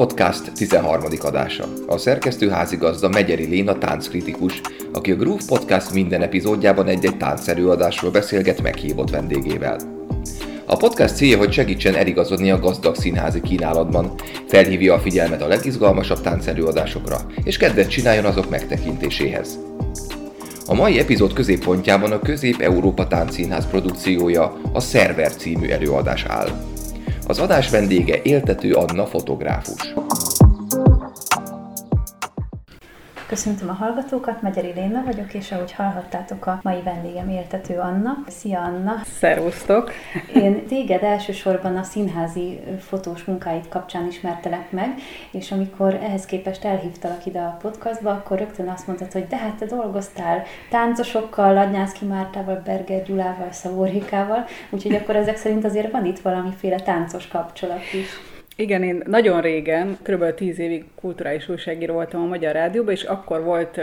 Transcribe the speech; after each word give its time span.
Podcast 0.00 0.52
13. 0.52 1.04
adása. 1.20 1.64
A 1.86 1.98
szerkesztő 1.98 2.48
házigazda 2.48 3.08
Megyeri 3.08 3.44
Léna 3.44 3.78
tánckritikus, 3.78 4.60
aki 4.92 5.10
a 5.10 5.16
Groove 5.16 5.42
Podcast 5.46 5.92
minden 5.92 6.22
epizódjában 6.22 6.86
egy-egy 6.86 7.16
táncerőadásról 7.16 8.10
beszélget 8.10 8.62
meghívott 8.62 9.10
vendégével. 9.10 9.78
A 10.66 10.76
podcast 10.76 11.16
célja, 11.16 11.38
hogy 11.38 11.52
segítsen 11.52 11.94
eligazodni 11.94 12.50
a 12.50 12.58
gazdag 12.58 12.94
színházi 12.94 13.40
kínálatban, 13.40 14.14
felhívja 14.46 14.94
a 14.94 15.00
figyelmet 15.00 15.42
a 15.42 15.46
legizgalmasabb 15.46 16.20
táncerőadásokra, 16.20 17.20
és 17.44 17.56
kedvet 17.56 17.90
csináljon 17.90 18.24
azok 18.24 18.50
megtekintéséhez. 18.50 19.58
A 20.66 20.74
mai 20.74 20.98
epizód 20.98 21.32
középpontjában 21.32 22.12
a 22.12 22.20
Közép-Európa 22.20 23.06
Táncszínház 23.06 23.66
produkciója, 23.66 24.60
a 24.72 24.80
Szerver 24.80 25.36
című 25.36 25.68
előadás 25.68 26.24
áll. 26.24 26.78
Az 27.30 27.38
adás 27.38 27.70
vendége 27.70 28.20
éltető 28.22 28.72
Anna 28.72 29.06
fotográfus. 29.06 29.92
Köszöntöm 33.30 33.68
a 33.68 33.72
hallgatókat, 33.72 34.42
Megyeri 34.42 34.72
Léna 34.74 35.02
vagyok, 35.04 35.34
és 35.34 35.52
ahogy 35.52 35.72
hallhattátok, 35.72 36.46
a 36.46 36.60
mai 36.62 36.82
vendégem 36.82 37.28
éltető 37.28 37.78
Anna. 37.78 38.16
Szia 38.26 38.60
Anna! 38.60 39.02
Szervusztok! 39.18 39.92
Én 40.34 40.66
téged 40.66 41.02
elsősorban 41.02 41.76
a 41.76 41.82
színházi 41.82 42.60
fotós 42.78 43.24
munkáid 43.24 43.68
kapcsán 43.68 44.06
ismertelek 44.06 44.70
meg, 44.70 44.94
és 45.30 45.52
amikor 45.52 45.94
ehhez 45.94 46.24
képest 46.24 46.64
elhívtalak 46.64 47.26
ide 47.26 47.40
a 47.40 47.56
podcastba, 47.60 48.10
akkor 48.10 48.38
rögtön 48.38 48.68
azt 48.68 48.86
mondtad, 48.86 49.12
hogy 49.12 49.26
de 49.26 49.36
hát 49.36 49.54
te 49.54 49.66
dolgoztál 49.66 50.42
táncosokkal, 50.70 51.54
Ladnyászki 51.54 52.04
Mártával, 52.04 52.62
Berger 52.64 53.02
Gyulával, 53.02 53.52
Szavórikával, 53.52 54.44
úgyhogy 54.70 54.94
akkor 54.94 55.16
ezek 55.16 55.36
szerint 55.36 55.64
azért 55.64 55.92
van 55.92 56.04
itt 56.04 56.18
valamiféle 56.18 56.80
táncos 56.80 57.28
kapcsolat 57.28 57.92
is. 57.92 58.29
Igen, 58.60 58.82
én 58.82 59.02
nagyon 59.06 59.40
régen, 59.40 59.98
kb. 60.02 60.34
10 60.34 60.58
évig 60.58 60.84
kulturális 60.94 61.48
újságíró 61.48 61.94
voltam 61.94 62.22
a 62.22 62.26
Magyar 62.26 62.52
Rádióban, 62.52 62.92
és 62.92 63.02
akkor 63.02 63.42
volt 63.42 63.80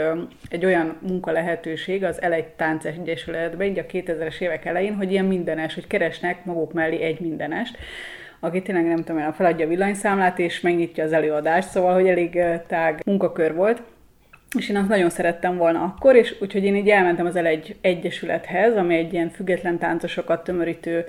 egy 0.48 0.64
olyan 0.64 0.96
munka 1.00 1.32
lehetőség 1.32 2.04
az 2.04 2.22
Elegy 2.22 2.46
Tánc 2.56 2.84
Egyesületben, 2.84 3.66
így 3.66 3.78
a 3.78 3.86
2000-es 3.86 4.40
évek 4.40 4.64
elején, 4.64 4.94
hogy 4.94 5.10
ilyen 5.10 5.24
mindenes, 5.24 5.74
hogy 5.74 5.86
keresnek 5.86 6.44
maguk 6.44 6.72
mellé 6.72 7.02
egy 7.02 7.20
mindenest, 7.20 7.76
aki 8.40 8.62
tényleg 8.62 8.86
nem 8.86 9.04
tudom, 9.04 9.32
feladja 9.32 9.66
a 9.66 9.68
villanyszámlát, 9.68 10.38
és 10.38 10.60
megnyitja 10.60 11.04
az 11.04 11.12
előadást, 11.12 11.68
szóval, 11.68 11.94
hogy 11.94 12.08
elég 12.08 12.38
tág 12.66 13.00
munkakör 13.06 13.54
volt. 13.54 13.82
És 14.56 14.68
én 14.68 14.76
azt 14.76 14.88
nagyon 14.88 15.10
szerettem 15.10 15.56
volna 15.56 15.82
akkor, 15.82 16.16
és 16.16 16.36
úgyhogy 16.40 16.64
én 16.64 16.76
így 16.76 16.88
elmentem 16.88 17.26
az 17.26 17.36
egy 17.36 17.76
egyesülethez, 17.80 18.76
ami 18.76 18.96
egy 18.96 19.12
ilyen 19.12 19.30
független 19.30 19.78
táncosokat 19.78 20.44
tömörítő 20.44 21.04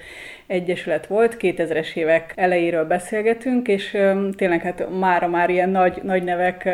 egyesület 0.47 1.07
volt. 1.07 1.37
2000-es 1.39 1.95
évek 1.95 2.33
elejéről 2.35 2.85
beszélgetünk, 2.85 3.67
és 3.67 3.97
tényleg 4.35 4.61
hát 4.61 4.87
mára 4.99 5.27
már 5.27 5.49
ilyen 5.49 5.69
nagy, 5.69 5.99
nagy 6.03 6.23
nevek 6.23 6.69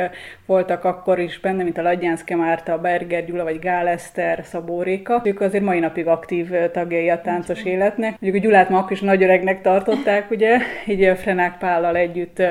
voltak 0.46 0.84
akkor 0.84 1.20
is 1.20 1.40
benne, 1.40 1.64
mint 1.64 1.78
a 1.78 1.82
Ladjánszke 1.82 2.36
Márta, 2.36 2.78
Berger 2.78 3.26
Gyula, 3.26 3.44
vagy 3.44 3.60
Gál 3.60 3.88
Eszter, 3.88 4.42
Szabó 4.44 4.82
Réka. 4.82 5.22
Ők 5.24 5.42
azért 5.42 5.64
mai 5.64 5.80
napig 5.80 6.08
aktív 6.08 6.50
tagjai 6.72 7.10
a 7.10 7.22
táncos 7.22 7.64
életnek. 7.64 8.20
Mondjuk 8.20 8.44
a 8.44 8.48
Gyulát 8.48 8.70
ma 8.70 8.78
akkor 8.78 8.92
is 8.92 9.02
nagy 9.02 9.24
öregnek 9.24 9.62
tartották, 9.62 10.32
ugye, 10.32 10.58
így 10.86 11.18
Frenák 11.18 11.58
Pállal 11.58 11.96
együtt 11.96 12.42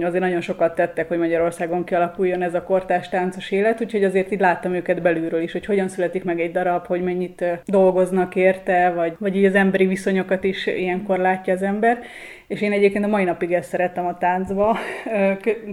azért 0.00 0.22
nagyon 0.22 0.40
sokat 0.40 0.74
tettek, 0.74 1.08
hogy 1.08 1.18
Magyarországon 1.18 1.84
kialakuljon 1.84 2.42
ez 2.42 2.54
a 2.54 2.62
kortás 2.62 3.08
táncos 3.08 3.50
élet, 3.50 3.80
úgyhogy 3.80 4.04
azért 4.04 4.32
így 4.32 4.40
láttam 4.40 4.74
őket 4.74 5.02
belülről 5.02 5.42
is, 5.42 5.52
hogy 5.52 5.64
hogyan 5.64 5.88
születik 5.88 6.24
meg 6.24 6.40
egy 6.40 6.52
darab, 6.52 6.86
hogy 6.86 7.02
mennyit 7.02 7.44
dolgoznak 7.64 8.34
érte, 8.34 8.90
vagy, 8.90 9.16
vagy 9.18 9.36
így 9.36 9.44
az 9.44 9.54
emberi 9.54 9.86
viszonyokat 9.86 10.44
is 10.44 10.66
ilyenkor 10.66 11.18
látja 11.18 11.52
az 11.52 11.62
ember. 11.62 11.98
És 12.46 12.60
én 12.60 12.72
egyébként 12.72 13.04
a 13.04 13.08
mai 13.08 13.24
napig 13.24 13.52
ezt 13.52 13.68
szerettem 13.68 14.06
a 14.06 14.18
táncba. 14.18 14.76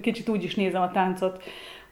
Kicsit 0.01 0.29
úgy 0.29 0.43
is 0.43 0.55
nézem 0.55 0.81
a 0.81 0.91
táncot, 0.91 1.43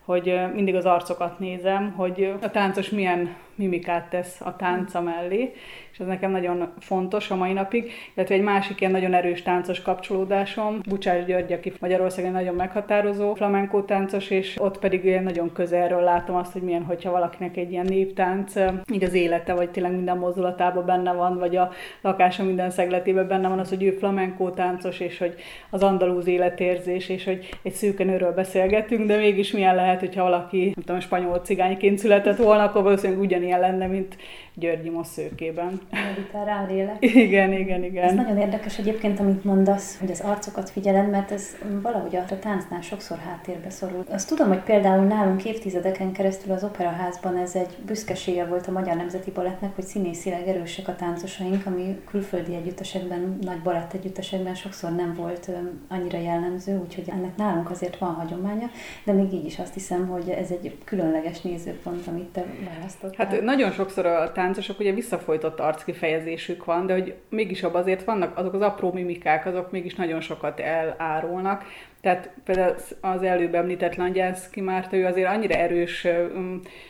hogy 0.05 0.39
mindig 0.53 0.75
az 0.75 0.85
arcokat 0.85 1.39
nézem, 1.39 1.93
hogy 1.95 2.33
a 2.41 2.51
táncos 2.51 2.89
milyen 2.89 3.35
mimikát 3.55 4.09
tesz 4.09 4.41
a 4.41 4.55
tánca 4.55 5.01
mellé, 5.01 5.53
és 5.99 6.05
ez 6.05 6.11
nekem 6.11 6.31
nagyon 6.31 6.67
fontos 6.79 7.31
a 7.31 7.35
mai 7.35 7.53
napig, 7.53 7.91
illetve 8.15 8.35
egy 8.35 8.41
másik 8.41 8.79
ilyen 8.79 8.91
nagyon 8.91 9.13
erős 9.13 9.41
táncos 9.41 9.81
kapcsolódásom, 9.81 10.79
Bucsás 10.87 11.25
György, 11.25 11.53
aki 11.53 11.73
Magyarországon 11.79 12.31
nagyon 12.31 12.55
meghatározó 12.55 13.33
flamenco 13.33 13.83
táncos, 13.83 14.29
és 14.29 14.55
ott 14.59 14.79
pedig 14.79 15.05
ilyen 15.05 15.23
nagyon 15.23 15.51
közelről 15.51 16.01
látom 16.01 16.35
azt, 16.35 16.51
hogy 16.51 16.61
milyen, 16.61 16.83
hogyha 16.83 17.11
valakinek 17.11 17.57
egy 17.57 17.71
ilyen 17.71 17.85
néptánc, 17.85 18.53
így 18.93 19.03
az 19.03 19.13
élete, 19.13 19.53
vagy 19.53 19.69
tényleg 19.69 19.91
minden 19.91 20.17
mozdulatában 20.17 20.85
benne 20.85 21.13
van, 21.13 21.37
vagy 21.37 21.55
a 21.55 21.71
lakása 22.01 22.43
minden 22.43 22.69
szegletében 22.69 23.27
benne 23.27 23.47
van 23.47 23.59
az, 23.59 23.69
hogy 23.69 23.83
ő 23.83 23.91
flamenco 23.91 24.49
táncos, 24.49 24.99
és 24.99 25.17
hogy 25.17 25.35
az 25.69 25.83
andalúz 25.83 26.27
életérzés, 26.27 27.09
és 27.09 27.23
hogy 27.23 27.49
egy 27.63 27.73
szűkenőről 27.73 28.33
beszélgetünk, 28.33 29.07
de 29.07 29.17
mégis 29.17 29.51
milyen 29.51 29.75
lehet, 29.75 29.99
hogyha 29.99 30.23
valaki, 30.23 30.63
nem 30.63 30.85
tudom, 30.85 30.99
spanyol 30.99 31.39
cigányként 31.39 31.97
született 31.97 32.37
volna, 32.37 32.63
akkor 32.63 32.83
valószínűleg 32.83 33.21
ugyanilyen 33.21 33.59
lenne, 33.59 33.87
mint 33.87 34.17
Györgyi 34.59 34.91
szőkében. 35.03 35.81
Mediterrán 35.91 36.67
lélek. 36.67 36.97
Igen, 36.99 37.53
igen, 37.53 37.83
igen. 37.83 38.03
Ez 38.03 38.13
nagyon 38.13 38.37
érdekes 38.37 38.77
egyébként, 38.77 39.19
amit 39.19 39.43
mondasz, 39.43 39.99
hogy 39.99 40.11
az 40.11 40.19
arcokat 40.19 40.69
figyeled, 40.69 41.09
mert 41.09 41.31
ez 41.31 41.57
valahogy 41.81 42.15
a 42.15 42.39
táncnál 42.39 42.81
sokszor 42.81 43.17
háttérbe 43.17 43.69
szorul. 43.69 44.03
Azt 44.09 44.27
tudom, 44.27 44.47
hogy 44.47 44.63
például 44.63 45.05
nálunk 45.05 45.45
évtizedeken 45.45 46.11
keresztül 46.11 46.51
az 46.51 46.63
operaházban 46.63 47.37
ez 47.37 47.55
egy 47.55 47.77
büszkesége 47.85 48.45
volt 48.45 48.67
a 48.67 48.71
Magyar 48.71 48.95
Nemzeti 48.95 49.31
Balettnek, 49.31 49.75
hogy 49.75 49.83
színészileg 49.83 50.47
erősek 50.47 50.87
a 50.87 50.95
táncosaink, 50.95 51.65
ami 51.65 51.99
külföldi 52.05 52.55
együttesekben, 52.55 53.37
nagy 53.41 53.61
balett 53.61 53.93
együttesekben 53.93 54.55
sokszor 54.55 54.95
nem 54.95 55.13
volt 55.13 55.49
annyira 55.87 56.17
jellemző, 56.17 56.77
úgyhogy 56.77 57.09
ennek 57.09 57.35
nálunk 57.35 57.69
azért 57.69 57.97
van 57.97 58.13
hagyománya, 58.13 58.69
de 59.03 59.11
még 59.11 59.33
így 59.33 59.45
is 59.45 59.59
azt 59.59 59.73
hiszem, 59.73 60.07
hogy 60.07 60.29
ez 60.29 60.51
egy 60.51 60.77
különleges 60.83 61.41
nézőpont, 61.41 62.07
amit 62.07 62.27
te 62.27 62.45
választottál. 62.73 63.27
Hát 63.27 63.41
nagyon 63.41 63.71
sokszor 63.71 64.05
a 64.05 64.31
táncosok 64.49 64.79
ugye 64.79 64.93
visszafolytott 64.93 65.59
arckifejezésük 65.59 66.65
van, 66.65 66.85
de 66.85 66.93
hogy 66.93 67.13
mégis 67.29 67.63
abban 67.63 67.81
azért 67.81 68.03
vannak 68.03 68.37
azok 68.37 68.53
az 68.53 68.61
apró 68.61 68.91
mimikák, 68.91 69.45
azok 69.45 69.71
mégis 69.71 69.95
nagyon 69.95 70.21
sokat 70.21 70.59
elárulnak. 70.59 71.63
Tehát 72.01 72.29
például 72.43 72.75
az 73.01 73.23
előbb 73.23 73.55
említett 73.55 73.95
Langyászki 73.95 74.61
Márta, 74.61 74.95
ő 74.95 75.05
azért 75.05 75.29
annyira 75.29 75.55
erős, 75.55 76.07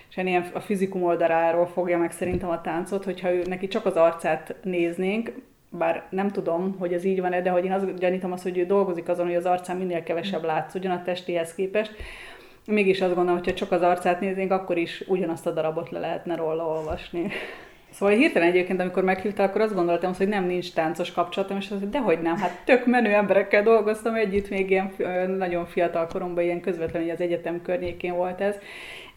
és 0.10 0.18
ilyen 0.18 0.50
a 0.54 0.60
fizikum 0.60 1.04
oldaláról 1.04 1.68
fogja 1.68 1.98
meg 1.98 2.12
szerintem 2.12 2.50
a 2.50 2.62
táncot, 2.62 3.04
hogyha 3.04 3.34
ő, 3.34 3.42
neki 3.46 3.68
csak 3.68 3.86
az 3.86 3.96
arcát 3.96 4.56
néznénk, 4.64 5.32
bár 5.70 6.04
nem 6.10 6.30
tudom, 6.30 6.76
hogy 6.78 6.94
ez 6.94 7.04
így 7.04 7.22
van-e, 7.22 7.42
de 7.42 7.50
hogy 7.50 7.66
én 7.66 7.72
azt 7.72 8.00
gyanítom 8.00 8.32
azt, 8.32 8.44
hogy 8.44 8.58
ő 8.58 8.66
dolgozik 8.66 9.08
azon, 9.08 9.26
hogy 9.26 9.36
az 9.36 9.46
arcán 9.46 9.78
minél 9.78 10.04
kevesebb 10.04 10.44
látszódjon 10.44 10.92
a 10.92 11.04
testéhez 11.04 11.56
képest, 11.56 11.96
mégis 12.70 13.02
azt 13.02 13.16
gondolom, 13.16 13.40
hogy 13.40 13.50
ha 13.50 13.56
csak 13.56 13.72
az 13.72 13.82
arcát 13.82 14.20
néznénk, 14.20 14.52
akkor 14.52 14.78
is 14.78 15.04
ugyanazt 15.08 15.48
a 15.48 15.52
darabot 15.52 15.90
le 15.90 16.00
lehetne 16.00 16.36
róla 16.36 16.68
olvasni. 16.68 17.32
Szóval 17.92 18.16
hirtelen 18.16 18.48
egyébként, 18.48 18.80
amikor 18.80 19.04
meghívtál, 19.04 19.48
akkor 19.48 19.62
azt 19.62 19.76
gondoltam, 19.76 20.14
hogy 20.18 20.28
nem 20.28 20.46
nincs 20.46 20.74
táncos 20.74 21.12
kapcsolatom, 21.12 21.58
és 21.58 21.70
azt, 21.72 21.80
hogy 21.80 21.90
dehogy 21.90 22.22
nem, 22.22 22.38
hát 22.38 22.62
tök 22.66 22.86
menő 22.86 23.14
emberekkel 23.14 23.64
dolgoztam 23.64 24.16
együtt, 24.16 24.50
még 24.50 24.70
ilyen 24.70 24.92
nagyon 25.38 25.66
fiatal 25.66 26.08
koromban, 26.08 26.44
ilyen 26.44 26.62
közvetlenül 26.62 27.12
az 27.12 27.22
egyetem 27.22 27.62
környékén 27.62 28.16
volt 28.16 28.42
ez, 28.42 28.56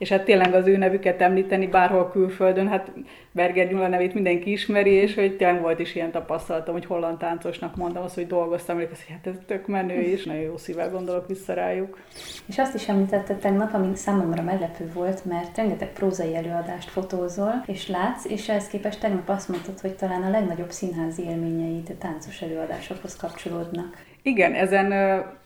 és 0.03 0.09
hát 0.09 0.25
tényleg 0.25 0.55
az 0.55 0.67
ő 0.67 0.77
nevüket 0.77 1.21
említeni 1.21 1.67
bárhol 1.67 2.11
külföldön, 2.11 2.69
hát 2.69 2.93
Berger 3.33 3.69
Gyula 3.69 3.89
nevét 3.89 4.15
mindenki 4.15 4.51
ismeri, 4.51 4.91
és 4.91 5.15
hogy 5.15 5.37
tényleg 5.37 5.61
volt 5.61 5.79
is 5.79 5.95
ilyen 5.95 6.11
tapasztalatom, 6.11 6.75
hogy 6.75 6.85
holland 6.85 7.19
táncosnak 7.19 7.77
mondtam 7.77 8.03
azt, 8.03 8.15
hogy 8.15 8.27
dolgoztam, 8.27 8.81
és 8.81 8.87
hogy 8.89 8.99
hát 9.09 9.27
ez 9.27 9.35
tök 9.47 9.67
menő, 9.67 10.01
és 10.01 10.25
nagyon 10.27 10.43
jó 10.43 10.57
szívvel 10.57 10.91
gondolok 10.91 11.29
vissza 11.29 11.55
rájuk. 11.55 11.99
És 12.47 12.59
azt 12.59 12.75
is 12.75 12.89
említetted 12.89 13.37
tegnap, 13.37 13.75
ami 13.75 13.97
számomra 13.97 14.43
meglepő 14.43 14.91
volt, 14.95 15.25
mert 15.25 15.57
rengeteg 15.57 15.93
prózai 15.93 16.37
előadást 16.37 16.91
fotózol, 16.91 17.65
és 17.67 17.89
látsz, 17.89 18.25
és 18.25 18.49
ehhez 18.49 18.67
képest 18.67 19.01
tegnap 19.01 19.29
azt 19.29 19.49
mondtad, 19.49 19.81
hogy 19.81 19.95
talán 19.95 20.23
a 20.23 20.31
legnagyobb 20.31 20.71
színházi 20.71 21.23
élményeid 21.23 21.95
táncos 21.99 22.43
előadásokhoz 22.43 23.17
kapcsolódnak. 23.17 23.97
Igen, 24.23 24.55
ezen 24.55 24.93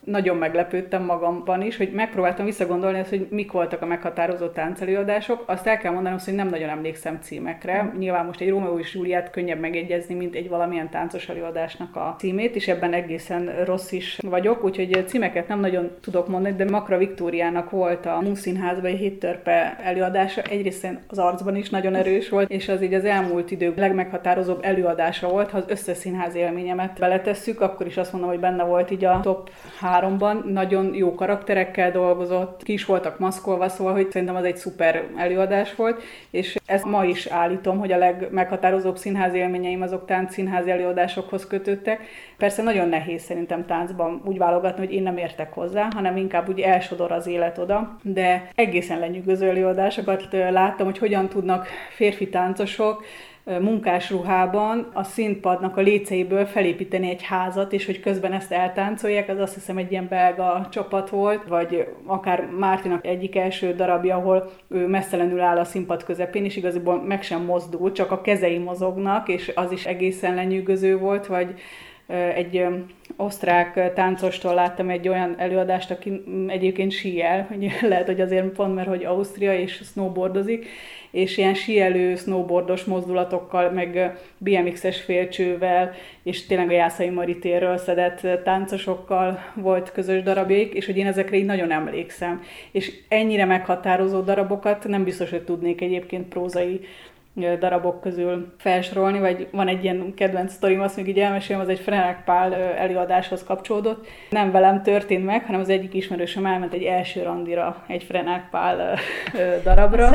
nagyon 0.06 0.36
meglepődtem 0.36 1.04
magamban 1.04 1.62
is, 1.62 1.76
hogy 1.76 1.90
megpróbáltam 1.92 2.44
visszagondolni 2.44 2.98
azt, 2.98 3.08
hogy 3.08 3.26
mik 3.30 3.52
voltak 3.52 3.82
a 3.82 3.86
meghatározó 3.86 4.46
táncelőadások. 4.46 5.42
Azt 5.46 5.66
el 5.66 5.78
kell 5.78 5.92
mondanom, 5.92 6.18
hogy 6.24 6.34
nem 6.34 6.48
nagyon 6.48 6.68
emlékszem 6.68 7.18
címekre. 7.22 7.82
Mm. 7.82 7.98
Nyilván 7.98 8.26
most 8.26 8.40
egy 8.40 8.48
Rómeó 8.48 8.78
és 8.78 8.94
Júliát 8.94 9.30
könnyebb 9.30 9.60
megegyezni, 9.60 10.14
mint 10.14 10.34
egy 10.34 10.48
valamilyen 10.48 10.90
táncos 10.90 11.28
előadásnak 11.28 11.96
a 11.96 12.14
címét, 12.18 12.54
és 12.54 12.68
ebben 12.68 12.92
egészen 12.92 13.64
rossz 13.64 13.92
is 13.92 14.18
vagyok, 14.22 14.64
úgyhogy 14.64 15.04
címeket 15.06 15.48
nem 15.48 15.60
nagyon 15.60 15.90
tudok 16.00 16.28
mondani, 16.28 16.56
de 16.56 16.70
Makra 16.70 16.98
Viktóriának 16.98 17.70
volt 17.70 18.06
a 18.06 18.20
Múszínházban 18.20 18.90
egy 18.90 18.98
héttörpe 18.98 19.76
előadása. 19.82 20.42
Egyrészt 20.42 20.88
az 21.08 21.18
arcban 21.18 21.56
is 21.56 21.70
nagyon 21.70 21.94
erős 21.94 22.28
volt, 22.28 22.50
és 22.50 22.68
az 22.68 22.82
így 22.82 22.94
az 22.94 23.04
elmúlt 23.04 23.50
idők 23.50 23.76
legmeghatározóbb 23.76 24.58
előadása 24.62 25.28
volt. 25.28 25.50
Ha 25.50 25.58
az 25.58 25.64
összes 25.68 25.96
színház 25.96 26.34
élményemet 26.34 26.98
beletesszük, 26.98 27.60
akkor 27.60 27.86
is 27.86 27.96
azt 27.96 28.12
mondom, 28.12 28.30
hogy 28.30 28.40
benne 28.40 28.64
volt 28.64 28.90
így 28.90 29.04
a 29.04 29.20
top 29.22 29.50
háromban, 29.96 30.44
nagyon 30.52 30.94
jó 30.94 31.14
karakterekkel 31.14 31.90
dolgozott, 31.90 32.62
ki 32.62 32.72
is 32.72 32.84
voltak 32.84 33.18
maszkolva, 33.18 33.68
szóval 33.68 33.92
hogy 33.92 34.10
szerintem 34.10 34.36
az 34.36 34.44
egy 34.44 34.56
szuper 34.56 35.04
előadás 35.16 35.74
volt, 35.74 36.02
és 36.30 36.56
ezt 36.66 36.84
ma 36.84 37.04
is 37.04 37.26
állítom, 37.26 37.78
hogy 37.78 37.92
a 37.92 37.98
legmeghatározóbb 37.98 38.96
színházi 38.96 39.36
élményeim 39.36 39.82
azok 39.82 40.06
tánc 40.06 40.38
előadásokhoz 40.66 41.46
kötődtek. 41.46 42.00
Persze 42.36 42.62
nagyon 42.62 42.88
nehéz 42.88 43.22
szerintem 43.22 43.66
táncban 43.66 44.22
úgy 44.24 44.38
válogatni, 44.38 44.84
hogy 44.84 44.94
én 44.94 45.02
nem 45.02 45.16
értek 45.16 45.52
hozzá, 45.52 45.88
hanem 45.94 46.16
inkább 46.16 46.48
úgy 46.48 46.60
elsodor 46.60 47.12
az 47.12 47.26
élet 47.26 47.58
oda, 47.58 47.96
de 48.02 48.48
egészen 48.54 48.98
lenyűgöző 48.98 49.48
előadásokat 49.48 50.28
láttam, 50.50 50.86
hogy 50.86 50.98
hogyan 50.98 51.28
tudnak 51.28 51.66
férfi 51.90 52.28
táncosok 52.28 53.04
munkás 53.60 54.10
ruhában 54.10 54.90
a 54.92 55.02
színpadnak 55.02 55.76
a 55.76 55.80
léceiből 55.80 56.46
felépíteni 56.46 57.10
egy 57.10 57.22
házat, 57.22 57.72
és 57.72 57.86
hogy 57.86 58.00
közben 58.00 58.32
ezt 58.32 58.52
eltáncolják, 58.52 59.28
az 59.28 59.38
azt 59.38 59.54
hiszem 59.54 59.76
egy 59.76 59.90
ilyen 59.90 60.08
belga 60.08 60.68
csapat 60.70 61.10
volt, 61.10 61.44
vagy 61.48 61.88
akár 62.06 62.48
Mártinak 62.58 63.06
egyik 63.06 63.36
első 63.36 63.74
darabja, 63.74 64.16
ahol 64.16 64.50
ő 64.68 64.86
messzelenül 64.86 65.40
áll 65.40 65.58
a 65.58 65.64
színpad 65.64 66.04
közepén, 66.04 66.44
és 66.44 66.56
igazából 66.56 67.02
meg 67.02 67.22
sem 67.22 67.42
mozdul, 67.44 67.92
csak 67.92 68.10
a 68.10 68.20
kezei 68.20 68.58
mozognak, 68.58 69.28
és 69.28 69.52
az 69.54 69.72
is 69.72 69.86
egészen 69.86 70.34
lenyűgöző 70.34 70.98
volt, 70.98 71.26
vagy 71.26 71.54
egy 72.34 72.64
osztrák 73.16 73.92
táncostól 73.94 74.54
láttam 74.54 74.90
egy 74.90 75.08
olyan 75.08 75.34
előadást, 75.38 75.90
aki 75.90 76.24
egyébként 76.46 76.92
síel, 76.92 77.46
hogy 77.48 77.72
lehet, 77.88 78.06
hogy 78.06 78.20
azért 78.20 78.46
pont, 78.46 78.74
mert 78.74 78.88
hogy 78.88 79.04
Ausztria 79.04 79.58
és 79.58 79.80
snowboardozik, 79.92 80.66
és 81.10 81.36
ilyen 81.36 81.54
síelő, 81.54 82.14
snowboardos 82.14 82.84
mozdulatokkal, 82.84 83.70
meg 83.70 84.18
BMX-es 84.38 85.00
félcsővel, 85.00 85.92
és 86.22 86.46
tényleg 86.46 86.68
a 86.68 86.72
Jászai 86.72 87.08
Maritéről 87.08 87.76
szedett 87.76 88.42
táncosokkal 88.44 89.38
volt 89.54 89.92
közös 89.92 90.22
darabjaik, 90.22 90.74
és 90.74 90.86
hogy 90.86 90.96
én 90.96 91.06
ezekre 91.06 91.36
így 91.36 91.44
nagyon 91.44 91.70
emlékszem. 91.70 92.42
És 92.70 92.92
ennyire 93.08 93.44
meghatározó 93.44 94.20
darabokat 94.20 94.88
nem 94.88 95.04
biztos, 95.04 95.30
hogy 95.30 95.42
tudnék 95.42 95.80
egyébként 95.80 96.28
prózai 96.28 96.80
darabok 97.58 98.00
közül 98.00 98.54
felsorolni, 98.58 99.18
vagy 99.18 99.48
van 99.52 99.68
egy 99.68 99.84
ilyen 99.84 100.14
kedvenc 100.14 100.52
sztorim, 100.52 100.80
azt 100.80 100.96
még 100.96 101.08
így 101.08 101.18
elmesélem, 101.18 101.60
az 101.62 101.68
egy 101.68 101.80
Frenek 101.80 102.24
Pál 102.24 102.54
előadáshoz 102.54 103.44
kapcsolódott. 103.44 104.06
Nem 104.30 104.50
velem 104.50 104.82
történt 104.82 105.24
meg, 105.24 105.44
hanem 105.44 105.60
az 105.60 105.68
egyik 105.68 105.94
ismerősöm 105.94 106.46
elment 106.46 106.72
egy 106.72 106.82
első 106.82 107.22
randira 107.22 107.84
egy 107.86 108.02
Frenek 108.02 108.48
Pál 108.50 108.98
darabra. 109.62 110.10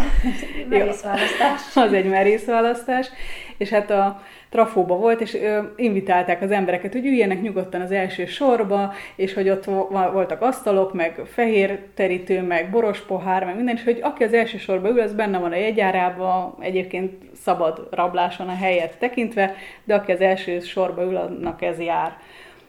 merész 0.69 1.03
választás. 1.03 1.75
Az 1.85 1.93
egy 1.93 2.09
merész 2.09 2.45
választás. 2.45 3.09
És 3.57 3.69
hát 3.69 3.89
a 3.91 4.21
trafóba 4.51 4.95
volt, 4.95 5.21
és 5.21 5.33
ö, 5.33 5.59
invitálták 5.75 6.41
az 6.41 6.51
embereket, 6.51 6.91
hogy 6.91 7.05
üljenek 7.05 7.41
nyugodtan 7.41 7.81
az 7.81 7.91
első 7.91 8.25
sorba, 8.25 8.93
és 9.15 9.33
hogy 9.33 9.49
ott 9.49 9.65
voltak 9.89 10.41
asztalok, 10.41 10.93
meg 10.93 11.21
fehér 11.25 11.79
terítő, 11.93 12.41
meg 12.41 12.69
boros 12.69 12.99
pohár, 12.99 13.45
meg 13.45 13.55
minden, 13.55 13.75
és 13.75 13.83
hogy 13.83 13.99
aki 14.01 14.23
az 14.23 14.33
első 14.33 14.57
sorba 14.57 14.89
ül, 14.89 14.99
az 14.99 15.13
benne 15.13 15.39
van 15.39 15.51
a 15.51 15.55
jegyárába, 15.55 16.57
egyébként 16.59 17.11
szabad 17.33 17.87
rabláson 17.91 18.47
a 18.47 18.55
helyet 18.55 18.97
tekintve, 18.97 19.55
de 19.83 19.95
aki 19.95 20.11
az 20.11 20.21
első 20.21 20.59
sorba 20.59 21.03
ül, 21.03 21.15
annak 21.15 21.61
ez 21.61 21.79
jár. 21.79 22.17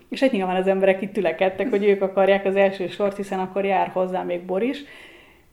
És 0.08 0.22
egy 0.22 0.32
nyilván 0.32 0.56
az 0.56 0.66
emberek 0.66 1.02
itt 1.02 1.12
tülekedtek, 1.12 1.70
hogy 1.70 1.84
ők 1.84 2.02
akarják 2.02 2.44
az 2.44 2.56
első 2.56 2.86
sort, 2.86 3.16
hiszen 3.16 3.38
akkor 3.38 3.64
jár 3.64 3.88
hozzá 3.92 4.22
még 4.22 4.40
Bor 4.40 4.62
is. 4.62 4.84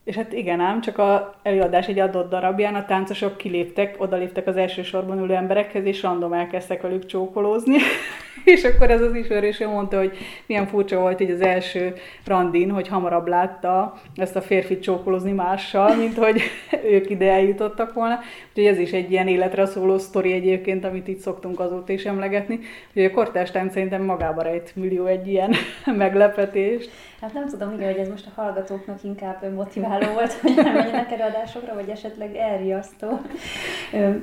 És 0.10 0.16
hát 0.16 0.34
igen 0.34 0.60
ám, 0.60 0.82
csak 0.82 0.98
a 0.98 1.36
előadás 1.44 1.88
egy 1.88 2.00
adott 2.00 2.30
darabján 2.30 2.76
a 2.76 2.86
táncosok 2.86 3.38
kiléptek, 3.38 3.96
odaléptek 3.98 4.48
az 4.48 4.58
első 4.58 4.84
sorban 4.84 5.20
ülő 5.20 5.34
emberekhez, 5.34 5.86
és 5.86 6.02
random 6.02 6.34
elkezdtek 6.34 6.82
velük 6.82 7.06
csókolózni. 7.06 7.78
és 8.46 8.64
akkor 8.64 8.92
ez 8.92 9.02
az 9.02 9.16
ismerősöm 9.16 9.70
mondta, 9.70 9.98
hogy 9.98 10.18
milyen 10.46 10.68
furcsa 10.68 11.00
volt 11.00 11.20
így 11.20 11.32
az 11.32 11.42
első 11.42 11.94
randin, 12.26 12.70
hogy 12.72 12.88
hamarabb 12.88 13.28
látta 13.28 13.94
ezt 14.16 14.36
a 14.36 14.42
férfit 14.42 14.82
csókolózni 14.82 15.32
mással, 15.32 15.96
mint 15.96 16.18
hogy 16.18 16.42
ők 16.94 17.10
ide 17.10 17.32
eljutottak 17.32 17.94
volna. 17.94 18.20
Úgyhogy 18.50 18.66
ez 18.66 18.80
is 18.80 18.92
egy 18.92 19.12
ilyen 19.12 19.28
életre 19.28 19.66
szóló 19.66 19.98
sztori 19.98 20.32
egyébként, 20.32 20.86
amit 20.86 21.08
itt 21.08 21.20
szoktunk 21.20 21.60
azóta 21.60 21.94
is 21.94 22.06
emlegetni. 22.06 22.60
Úgyhogy 22.88 23.04
a 23.04 23.12
kortárs 23.12 23.52
tánc 23.52 23.74
szerintem 23.74 24.04
magába 24.04 24.42
rejt 24.42 24.76
millió 24.76 25.06
egy 25.06 25.28
ilyen 25.28 25.56
meglepetést. 25.98 26.90
Hát 27.22 27.34
nem 27.34 27.48
tudom, 27.48 27.74
igen, 27.74 27.92
hogy 27.92 28.00
ez 28.00 28.10
most 28.10 28.26
a 28.36 28.42
hallgatóknak 28.42 29.04
inkább 29.04 29.54
motiváló 30.00 30.14
volt, 30.14 30.34
hogy 30.34 30.58
elmenjenek 30.58 31.12
előadásokra, 31.12 31.74
vagy 31.74 31.90
esetleg 31.90 32.36
elriasztó. 32.36 33.22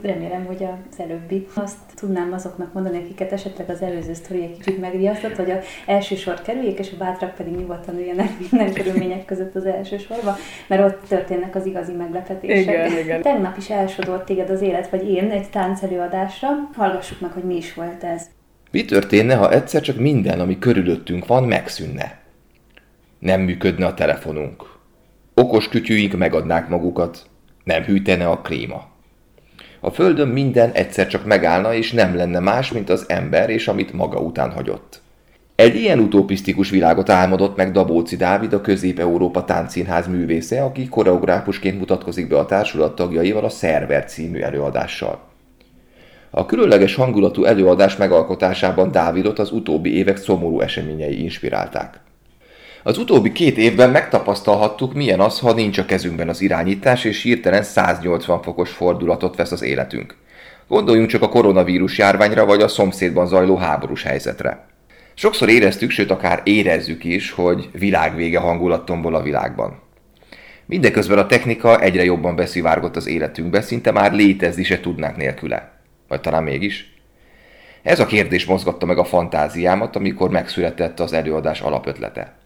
Remélem, 0.03 0.45
hogy 0.47 0.67
az 0.91 1.01
előbbi. 1.01 1.47
Azt 1.55 1.77
tudnám 1.95 2.33
azoknak 2.33 2.73
mondani, 2.73 2.99
akiket 2.99 3.33
esetleg 3.33 3.71
az 3.71 3.83
előző 3.83 4.15
sztori 4.15 4.43
egy 4.43 4.57
kicsit 4.57 4.81
megriasztott, 4.81 5.37
hogy 5.37 5.51
a 5.51 5.59
első 5.87 6.17
sor 6.17 6.43
kerüljék, 6.43 6.79
és 6.79 6.93
a 6.93 6.97
bátrak 6.97 7.35
pedig 7.35 7.55
nyugodtan 7.55 7.99
üljenek 7.99 8.31
minden 8.39 8.73
körülmények 8.73 9.25
között 9.25 9.55
az 9.55 9.65
első 9.65 9.99
sorba, 9.99 10.37
mert 10.67 10.85
ott 10.85 11.09
történnek 11.09 11.55
az 11.55 11.67
igazi 11.67 11.93
meglepetések. 11.93 12.63
Igen, 12.63 12.99
igen. 12.99 13.23
Tegnap 13.23 13.57
is 13.57 13.71
elsodort 13.71 14.25
téged 14.25 14.51
az 14.51 14.61
élet, 14.61 14.91
vagy 14.91 15.11
én 15.11 15.31
egy 15.31 15.51
táncelőadásra. 15.51 16.49
Hallgassuk 16.77 17.21
meg, 17.21 17.31
hogy 17.31 17.45
mi 17.45 17.57
is 17.57 17.75
volt 17.75 18.05
ez. 18.05 18.27
Mi 18.71 18.85
történne, 18.85 19.35
ha 19.35 19.53
egyszer 19.53 19.81
csak 19.81 19.97
minden, 19.97 20.41
ami 20.41 20.59
körülöttünk 20.59 21.27
van, 21.27 21.45
megszűnne? 21.45 22.19
Nem 23.19 23.41
működne 23.41 23.87
a 23.87 23.95
telefonunk. 23.95 24.76
Okos 25.41 25.69
kütyűink 25.69 26.17
megadnák 26.17 26.69
magukat. 26.69 27.27
Nem 27.65 27.83
hűtene 27.83 28.29
a 28.29 28.41
klíma. 28.41 28.87
A 29.81 29.91
földön 29.91 30.29
minden 30.29 30.71
egyszer 30.73 31.07
csak 31.07 31.25
megállna, 31.25 31.75
és 31.75 31.93
nem 31.93 32.17
lenne 32.17 32.39
más, 32.39 32.73
mint 32.73 32.91
az 32.91 33.05
ember 33.09 33.51
és 33.51 33.69
amit 33.69 33.93
maga 33.93 34.19
után 34.19 34.51
hagyott. 34.51 35.01
Egy 35.55 35.75
ilyen 35.75 35.99
utopisztikus 35.99 36.71
világot 36.71 37.09
álmodott 37.09 37.57
meg 37.57 37.73
Dabóci 37.73 38.17
Dávid, 38.17 38.53
a 38.53 38.61
Közép-Európa 38.61 39.45
Táncszínház 39.45 40.07
művésze, 40.07 40.63
aki 40.63 40.89
koreográfusként 40.89 41.79
mutatkozik 41.79 42.29
be 42.29 42.39
a 42.39 42.47
társulat 42.47 42.95
tagjaival 42.95 43.45
a 43.45 43.49
Szerver 43.49 44.05
című 44.05 44.41
előadással. 44.41 45.21
A 46.31 46.47
különleges 46.47 46.95
hangulatú 46.95 47.45
előadás 47.45 47.97
megalkotásában 47.97 48.91
Dávidot 48.91 49.39
az 49.39 49.53
utóbbi 49.53 49.97
évek 49.97 50.17
szomorú 50.17 50.61
eseményei 50.61 51.23
inspirálták. 51.23 52.01
Az 52.87 52.99
utóbbi 52.99 53.33
két 53.33 53.57
évben 53.57 53.91
megtapasztalhattuk, 53.91 54.95
milyen 54.95 55.21
az, 55.21 55.39
ha 55.39 55.53
nincs 55.53 55.79
a 55.79 55.85
kezünkben 55.85 56.29
az 56.29 56.41
irányítás, 56.41 57.05
és 57.05 57.23
hirtelen 57.23 57.63
180 57.63 58.43
fokos 58.43 58.71
fordulatot 58.71 59.37
vesz 59.37 59.53
az 59.53 59.63
életünk. 59.63 60.17
Gondoljunk 60.69 61.09
csak 61.09 61.23
a 61.23 61.29
koronavírus 61.29 61.99
járványra, 61.99 62.45
vagy 62.45 62.63
a 62.63 62.69
szomszédban 62.69 63.27
zajló 63.27 63.57
háborús 63.57 64.03
helyzetre. 64.03 64.67
Sokszor 65.15 65.49
éreztük, 65.49 65.91
sőt 65.91 66.11
akár 66.11 66.41
érezzük 66.45 67.05
is, 67.05 67.31
hogy 67.31 67.69
világvége 67.73 68.39
hangulattomból 68.39 69.15
a 69.15 69.23
világban. 69.23 69.81
Mindeközben 70.67 71.19
a 71.19 71.27
technika 71.27 71.81
egyre 71.81 72.05
jobban 72.05 72.37
beszivárgott 72.37 72.97
az 72.97 73.07
életünkbe, 73.07 73.61
szinte 73.61 73.91
már 73.91 74.13
létezni 74.13 74.65
se 74.65 74.81
tudnánk 74.81 75.17
nélküle. 75.17 75.73
Vagy 76.09 76.21
talán 76.21 76.43
mégis? 76.43 76.95
Ez 77.83 78.01
a 78.01 78.07
kérdés 78.07 78.45
mozgatta 78.45 78.87
meg 78.87 78.99
a 78.99 79.05
fantáziámat, 79.05 79.97
amikor 79.97 80.31
megszületett 80.31 81.01
az 81.01 81.13
előadás 81.13 81.61
alapötlete. 81.61 82.45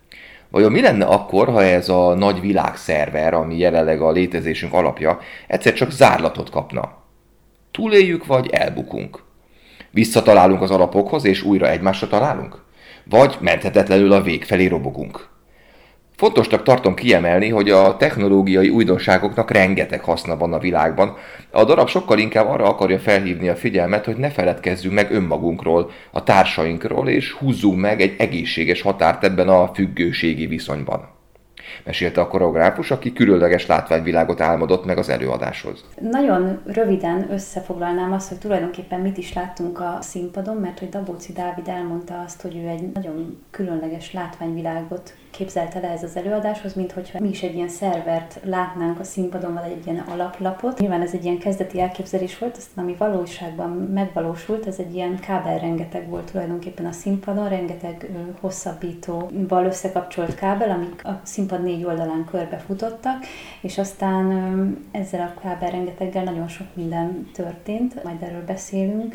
Vajon 0.51 0.73
mi 0.73 0.81
lenne 0.81 1.05
akkor, 1.05 1.49
ha 1.49 1.63
ez 1.63 1.89
a 1.89 2.15
nagy 2.15 2.41
világszerver, 2.41 3.35
ami 3.35 3.59
jelenleg 3.59 4.01
a 4.01 4.11
létezésünk 4.11 4.73
alapja, 4.73 5.19
egyszer 5.47 5.73
csak 5.73 5.91
zárlatot 5.91 6.51
kapna? 6.51 6.93
Túléljük, 7.71 8.27
vagy 8.27 8.49
elbukunk? 8.49 9.23
Visszatalálunk 9.91 10.63
az 10.63 10.71
alapokhoz, 10.71 11.25
és 11.25 11.43
újra 11.43 11.69
egymásra 11.69 12.07
találunk? 12.07 12.63
Vagy 13.05 13.37
menthetetlenül 13.41 14.13
a 14.13 14.23
vég 14.23 14.45
felé 14.45 14.67
robogunk? 14.67 15.29
Fontosnak 16.21 16.63
tartom 16.63 16.95
kiemelni, 16.95 17.49
hogy 17.49 17.71
a 17.71 17.97
technológiai 17.97 18.69
újdonságoknak 18.69 19.51
rengeteg 19.51 20.05
haszna 20.05 20.37
van 20.37 20.53
a 20.53 20.59
világban. 20.59 21.17
A 21.51 21.65
darab 21.65 21.89
sokkal 21.89 22.19
inkább 22.19 22.49
arra 22.49 22.65
akarja 22.65 22.99
felhívni 22.99 23.49
a 23.49 23.57
figyelmet, 23.57 24.05
hogy 24.05 24.17
ne 24.17 24.31
feledkezzünk 24.31 24.95
meg 24.95 25.13
önmagunkról, 25.13 25.91
a 26.11 26.23
társainkról, 26.23 27.09
és 27.09 27.33
húzzunk 27.33 27.81
meg 27.81 28.01
egy 28.01 28.15
egészséges 28.19 28.83
határt 28.83 29.25
ebben 29.25 29.49
a 29.49 29.71
függőségi 29.75 30.47
viszonyban 30.47 31.09
mesélte 31.85 32.21
a 32.21 32.29
koreográfus, 32.29 32.91
aki 32.91 33.13
különleges 33.13 33.67
látványvilágot 33.67 34.41
álmodott 34.41 34.85
meg 34.85 34.99
az 34.99 35.09
előadáshoz. 35.09 35.85
Nagyon 36.01 36.61
röviden 36.67 37.27
összefoglalnám 37.31 38.13
azt, 38.13 38.29
hogy 38.29 38.39
tulajdonképpen 38.39 39.01
mit 39.01 39.19
is 39.19 39.33
láttunk 39.33 39.81
a 39.81 39.99
színpadon, 40.01 40.57
mert 40.57 40.79
hogy 40.79 40.89
Dabóci 40.89 41.33
Dávid 41.33 41.69
elmondta 41.69 42.23
azt, 42.27 42.43
hogy 42.43 42.57
ő 42.57 42.69
egy 42.69 42.93
nagyon 42.93 43.43
különleges 43.51 44.13
látványvilágot 44.13 45.15
képzelte 45.31 45.81
le 45.81 45.89
ez 45.89 46.03
az 46.03 46.17
előadáshoz, 46.17 46.75
mint 46.75 46.93
hogyha 46.93 47.21
mi 47.21 47.29
is 47.29 47.43
egy 47.43 47.55
ilyen 47.55 47.69
szervert 47.69 48.41
látnánk 48.45 49.01
a 49.01 49.05
színpadon, 49.05 49.55
vagy 49.55 49.71
egy 49.71 49.87
ilyen 49.87 50.05
alaplapot. 50.09 50.79
Nyilván 50.79 51.01
ez 51.01 51.13
egy 51.13 51.25
ilyen 51.25 51.39
kezdeti 51.39 51.81
elképzelés 51.81 52.39
volt, 52.39 52.57
aztán 52.57 52.85
ami 52.85 52.95
valóságban 52.99 53.71
megvalósult, 53.71 54.67
ez 54.67 54.79
egy 54.79 54.95
ilyen 54.95 55.19
kábel 55.21 55.59
rengeteg 55.59 56.09
volt 56.09 56.31
tulajdonképpen 56.31 56.87
a 56.87 56.93
színpadon, 56.93 57.49
rengeteg 57.49 58.11
hosszabbítóval 58.41 59.65
összekapcsolt 59.65 60.35
kábel, 60.35 60.71
amik 60.71 61.05
a 61.05 61.21
színpad 61.23 61.63
négy 61.63 61.85
oldalán 61.85 62.25
körbe 62.31 62.59
futottak, 62.59 63.25
és 63.61 63.79
aztán 63.79 64.79
ezzel 64.91 65.33
a 65.37 65.41
kábel 65.41 65.71
rengeteggel 65.71 66.25
nagyon 66.25 66.49
sok 66.49 66.67
minden 66.75 67.31
történt, 67.33 68.05
majd 68.05 68.23
erről 68.23 68.45
beszélünk. 68.45 69.15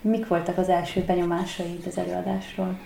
Mik 0.00 0.28
voltak 0.28 0.58
az 0.58 0.68
első 0.68 1.04
benyomásaid 1.06 1.82
az 1.86 1.98
előadásról? 1.98 2.78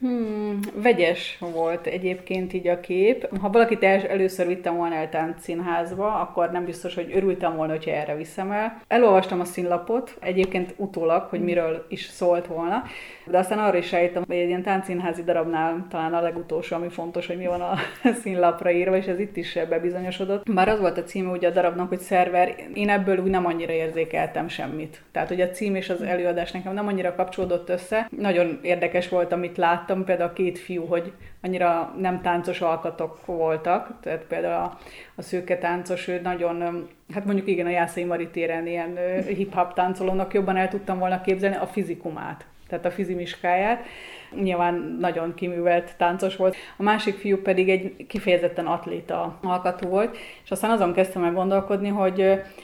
Hmm, 0.00 0.60
vegyes 0.74 1.38
volt 1.40 1.86
egyébként 1.86 2.52
így 2.52 2.68
a 2.68 2.80
kép. 2.80 3.38
Ha 3.40 3.50
valakit 3.50 3.82
el, 3.82 4.06
először 4.06 4.46
vittem 4.46 4.76
volna 4.76 4.94
el 4.94 5.08
táncszínházba, 5.08 6.20
akkor 6.20 6.50
nem 6.50 6.64
biztos, 6.64 6.94
hogy 6.94 7.12
örültem 7.14 7.56
volna, 7.56 7.72
hogyha 7.72 7.90
erre 7.90 8.16
viszem 8.16 8.50
el. 8.50 8.80
Elolvastam 8.88 9.40
a 9.40 9.44
színlapot, 9.44 10.16
egyébként 10.20 10.74
utólag, 10.76 11.22
hogy 11.22 11.42
miről 11.42 11.86
is 11.88 12.04
szólt 12.04 12.46
volna, 12.46 12.82
de 13.30 13.38
aztán 13.38 13.58
arra 13.58 13.76
is 13.76 13.86
sejtem, 13.86 14.24
hogy 14.26 14.36
egy 14.36 14.48
ilyen 14.48 14.62
táncszínházi 14.62 15.22
darabnál 15.24 15.86
talán 15.90 16.14
a 16.14 16.20
legutolsó, 16.20 16.76
ami 16.76 16.88
fontos, 16.88 17.26
hogy 17.26 17.36
mi 17.36 17.46
van 17.46 17.60
a 17.60 17.74
színlapra 18.22 18.70
írva, 18.70 18.96
és 18.96 19.06
ez 19.06 19.18
itt 19.18 19.36
is 19.36 19.58
bebizonyosodott. 19.68 20.48
Már 20.48 20.68
az 20.68 20.80
volt 20.80 20.98
a 20.98 21.02
címe 21.02 21.30
ugye 21.30 21.48
a 21.48 21.52
darabnak, 21.52 21.88
hogy 21.88 21.98
szerver, 21.98 22.54
én 22.74 22.88
ebből 22.88 23.18
úgy 23.18 23.30
nem 23.30 23.46
annyira 23.46 23.72
érzékeltem 23.72 24.48
semmit. 24.48 25.02
Tehát, 25.12 25.28
hogy 25.28 25.40
a 25.40 25.50
cím 25.50 25.74
és 25.74 25.90
az 25.90 26.02
előadás 26.02 26.52
nekem 26.52 26.74
nem 26.74 26.86
annyira 26.86 27.14
kapcsolódott 27.14 27.68
össze. 27.68 28.08
Nagyon 28.18 28.58
érdekes 28.62 29.08
volt, 29.08 29.32
amit 29.32 29.56
láttam, 29.56 30.04
például 30.04 30.30
a 30.30 30.32
két 30.32 30.58
fiú, 30.58 30.84
hogy 30.84 31.12
annyira 31.42 31.94
nem 31.98 32.20
táncos 32.20 32.60
alkatok 32.60 33.26
voltak, 33.26 34.00
tehát 34.00 34.24
például 34.28 34.62
a, 34.62 34.78
a 35.14 35.22
szőke 35.22 35.58
táncos, 35.58 36.08
ő 36.08 36.20
nagyon, 36.22 36.88
hát 37.14 37.24
mondjuk 37.24 37.48
igen, 37.48 37.66
a 37.66 37.70
Jászai 37.70 38.04
Mari 38.04 38.28
téren 38.28 38.66
ilyen 38.66 38.98
hip-hop 39.26 39.74
táncolónak 39.74 40.34
jobban 40.34 40.56
el 40.56 40.68
tudtam 40.68 40.98
volna 40.98 41.20
képzelni 41.20 41.56
a 41.56 41.66
fizikumát 41.66 42.44
tehát 42.68 42.84
a 42.84 42.90
fizimiskáját. 42.90 43.84
Nyilván 44.42 44.96
nagyon 45.00 45.34
kiművelt 45.34 45.94
táncos 45.96 46.36
volt. 46.36 46.56
A 46.76 46.82
másik 46.82 47.14
fiú 47.14 47.42
pedig 47.42 47.68
egy 47.68 48.06
kifejezetten 48.06 48.66
atléta 48.66 49.38
alkatú 49.42 49.88
volt, 49.88 50.16
és 50.44 50.50
aztán 50.50 50.70
azon 50.70 50.92
kezdtem 50.92 51.24
el 51.24 51.32
gondolkodni, 51.32 51.88
hogy 51.88 52.20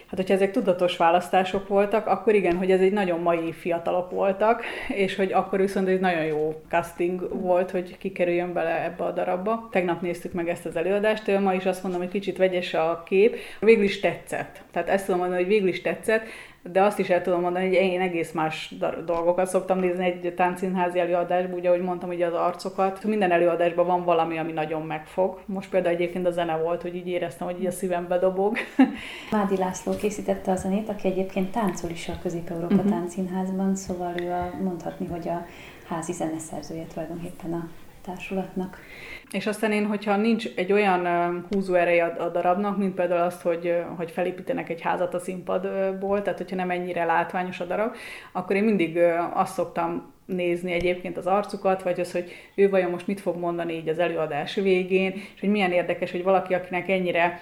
hát 0.07 0.17
hogyha 0.17 0.35
ezek 0.35 0.51
tudatos 0.51 0.97
választások 0.97 1.69
voltak, 1.69 2.07
akkor 2.07 2.35
igen, 2.35 2.57
hogy 2.57 2.71
ez 2.71 2.81
egy 2.81 2.93
nagyon 2.93 3.21
mai 3.21 3.53
fiatalok 3.53 4.11
voltak, 4.11 4.63
és 4.89 5.17
hogy 5.17 5.33
akkor 5.33 5.61
viszont 5.61 5.89
egy 5.89 6.01
nagyon 6.01 6.25
jó 6.25 6.63
casting 6.69 7.41
volt, 7.41 7.71
hogy 7.71 7.99
kikerüljön 7.99 8.53
bele 8.53 8.85
ebbe 8.85 9.05
a 9.05 9.11
darabba. 9.11 9.69
Tegnap 9.71 10.01
néztük 10.01 10.33
meg 10.33 10.49
ezt 10.49 10.67
az 10.67 10.77
előadást, 10.77 11.41
ma 11.41 11.55
is 11.55 11.67
azt 11.67 11.83
mondom, 11.83 12.01
hogy 12.01 12.11
kicsit 12.11 12.37
vegyes 12.37 12.75
a 12.75 13.03
kép. 13.07 13.37
Végül 13.61 13.85
is 13.85 14.01
tetszett. 14.01 14.63
Tehát 14.71 14.89
ezt 14.89 15.05
tudom 15.05 15.21
mondani, 15.21 15.43
hogy 15.43 15.51
végül 15.51 15.69
is 15.69 15.83
tetszett, 15.83 16.27
de 16.63 16.83
azt 16.83 16.99
is 16.99 17.11
el 17.11 17.23
tudom 17.23 17.41
mondani, 17.41 17.65
hogy 17.65 17.75
én 17.75 18.01
egész 18.01 18.33
más 18.33 18.75
dolgokat 19.05 19.47
szoktam 19.49 19.79
nézni 19.79 20.05
egy 20.05 20.35
táncszínházi 20.35 20.99
előadásban, 20.99 21.59
ugye, 21.59 21.69
ahogy 21.69 21.81
mondtam, 21.81 22.09
ugye 22.09 22.27
az 22.27 22.33
arcokat. 22.33 23.05
Minden 23.05 23.31
előadásban 23.31 23.87
van 23.87 24.05
valami, 24.05 24.39
ami 24.39 24.53
nagyon 24.53 24.83
megfog. 24.83 25.41
Most 25.47 25.71
például 25.71 25.95
egyébként 25.95 26.27
a 26.27 26.31
zene 26.31 26.57
volt, 26.57 26.83
hogy 26.83 26.95
így 26.95 27.09
éreztem, 27.09 27.47
hogy 27.47 27.61
így 27.61 27.67
a 27.67 27.71
szívembe 27.71 28.19
dobog. 28.19 28.57
Mádi 29.31 29.57
László 29.57 29.97
készítette 29.97 30.51
a 30.51 30.57
zenét, 30.57 30.89
aki 30.89 31.09
egyébként 31.09 31.51
táncol 31.51 31.91
is 31.91 32.09
a 32.09 32.19
Közép-Európa 32.23 32.75
uh-huh. 32.75 32.91
Táncszínházban, 32.91 33.77
szóval 33.77 34.15
ő 34.21 34.31
a, 34.31 34.51
mondhatni, 34.63 35.07
hogy 35.07 35.29
a 35.29 35.47
házi 35.89 36.13
zeneszerzője 36.13 36.85
tulajdonképpen 36.93 37.53
a 37.53 37.69
társulatnak. 38.05 38.79
És 39.33 39.47
aztán 39.47 39.73
én, 39.73 39.87
hogyha 39.87 40.17
nincs 40.17 40.47
egy 40.55 40.73
olyan 40.73 41.07
húzóereje 41.51 42.05
a, 42.05 42.25
a 42.25 42.29
darabnak, 42.29 42.77
mint 42.77 42.95
például 42.95 43.21
azt, 43.21 43.43
hogy, 43.43 43.83
hogy 43.97 44.11
felépítenek 44.11 44.69
egy 44.69 44.81
házat 44.81 45.15
a 45.15 45.19
színpadból, 45.19 46.23
tehát 46.23 46.39
hogyha 46.39 46.57
nem 46.57 46.71
ennyire 46.71 47.05
látványos 47.05 47.61
a 47.61 47.65
darab, 47.65 47.95
akkor 48.33 48.57
én 48.57 48.65
mindig 48.65 48.99
azt 49.33 49.53
szoktam 49.53 50.13
nézni 50.25 50.73
egyébként 50.73 51.17
az 51.17 51.27
arcukat, 51.27 51.83
vagy 51.83 52.01
az, 52.01 52.13
hogy 52.13 52.33
ő 52.55 52.69
vajon 52.69 52.91
most 52.91 53.07
mit 53.07 53.21
fog 53.21 53.37
mondani 53.37 53.73
így 53.73 53.89
az 53.89 53.99
előadás 53.99 54.55
végén, 54.55 55.13
és 55.35 55.41
hogy 55.41 55.49
milyen 55.49 55.73
érdekes, 55.73 56.11
hogy 56.11 56.23
valaki, 56.23 56.55
akinek 56.55 56.89
ennyire 56.89 57.41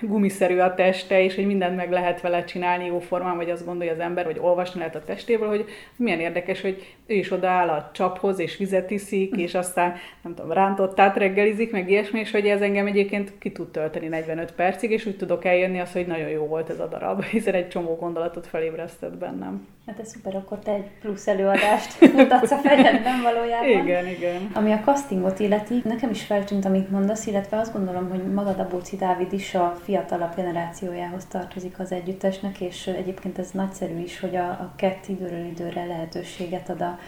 gumiszerű 0.00 0.58
a 0.58 0.74
teste, 0.74 1.22
és 1.22 1.34
hogy 1.34 1.46
mindent 1.46 1.76
meg 1.76 1.90
lehet 1.90 2.20
vele 2.20 2.44
csinálni 2.44 2.84
jó 2.84 2.98
formán, 2.98 3.36
vagy 3.36 3.50
azt 3.50 3.64
gondolja 3.64 3.92
az 3.92 3.98
ember, 3.98 4.24
vagy 4.24 4.38
olvasni 4.40 4.78
lehet 4.78 4.94
a 4.94 5.04
testéből, 5.04 5.48
hogy 5.48 5.64
milyen 5.96 6.20
érdekes, 6.20 6.60
hogy 6.60 6.94
ő 7.06 7.14
is 7.14 7.30
odaáll 7.30 7.68
a 7.68 7.90
csaphoz, 7.92 8.38
és 8.38 8.56
vizet 8.56 8.90
iszik, 8.90 9.36
és 9.36 9.54
aztán, 9.54 9.94
nem 10.22 10.34
tudom, 10.34 10.52
rántottát 10.52 11.16
reggelizik, 11.16 11.72
meg 11.72 11.90
ilyesmi, 11.90 12.20
és 12.20 12.30
hogy 12.30 12.46
ez 12.46 12.60
engem 12.60 12.86
egyébként 12.86 13.32
ki 13.38 13.52
tud 13.52 13.70
tölteni 13.70 14.06
45 14.06 14.52
percig, 14.52 14.90
és 14.90 15.06
úgy 15.06 15.16
tudok 15.16 15.44
eljönni 15.44 15.80
az, 15.80 15.92
hogy 15.92 16.06
nagyon 16.06 16.28
jó 16.28 16.46
volt 16.46 16.70
ez 16.70 16.80
a 16.80 16.86
darab, 16.86 17.24
hiszen 17.36 17.54
egy 17.54 17.68
csomó 17.68 17.96
gondolatot 17.96 18.46
felébresztett 18.46 19.16
bennem. 19.16 19.66
Hát 19.86 19.98
ez 19.98 20.08
szuper, 20.08 20.36
akkor 20.36 20.58
te 20.58 20.72
egy 20.72 20.90
plusz 21.00 21.28
előadást 21.28 22.00
mutatsz 22.16 22.50
a 22.50 22.56
fejedben 22.56 23.22
valójában. 23.22 23.68
Igen, 23.68 24.06
igen. 24.06 24.50
Ami 24.54 24.72
a 24.72 24.80
castingot 24.84 25.38
illeti, 25.38 25.82
nekem 25.84 26.10
is 26.10 26.22
feltűnt, 26.22 26.64
amit 26.64 26.90
mondasz, 26.90 27.26
illetve 27.26 27.58
azt 27.58 27.72
gondolom, 27.72 28.10
hogy 28.10 28.32
maga 28.32 28.52
Dabóci 28.52 28.96
Dávid 28.96 29.32
is 29.32 29.54
a 29.54 29.71
fiatalabb 29.74 30.34
generációjához 30.34 31.24
tartozik 31.24 31.78
az 31.78 31.92
együttesnek, 31.92 32.60
és 32.60 32.86
egyébként 32.86 33.38
ez 33.38 33.50
nagyszerű 33.50 33.98
is, 33.98 34.20
hogy 34.20 34.36
a, 34.36 34.48
a 34.48 34.72
kett 34.76 35.08
időről 35.08 35.44
időre 35.44 35.84
lehetőséget 35.84 36.68
ad 36.68 36.80
a 36.80 36.98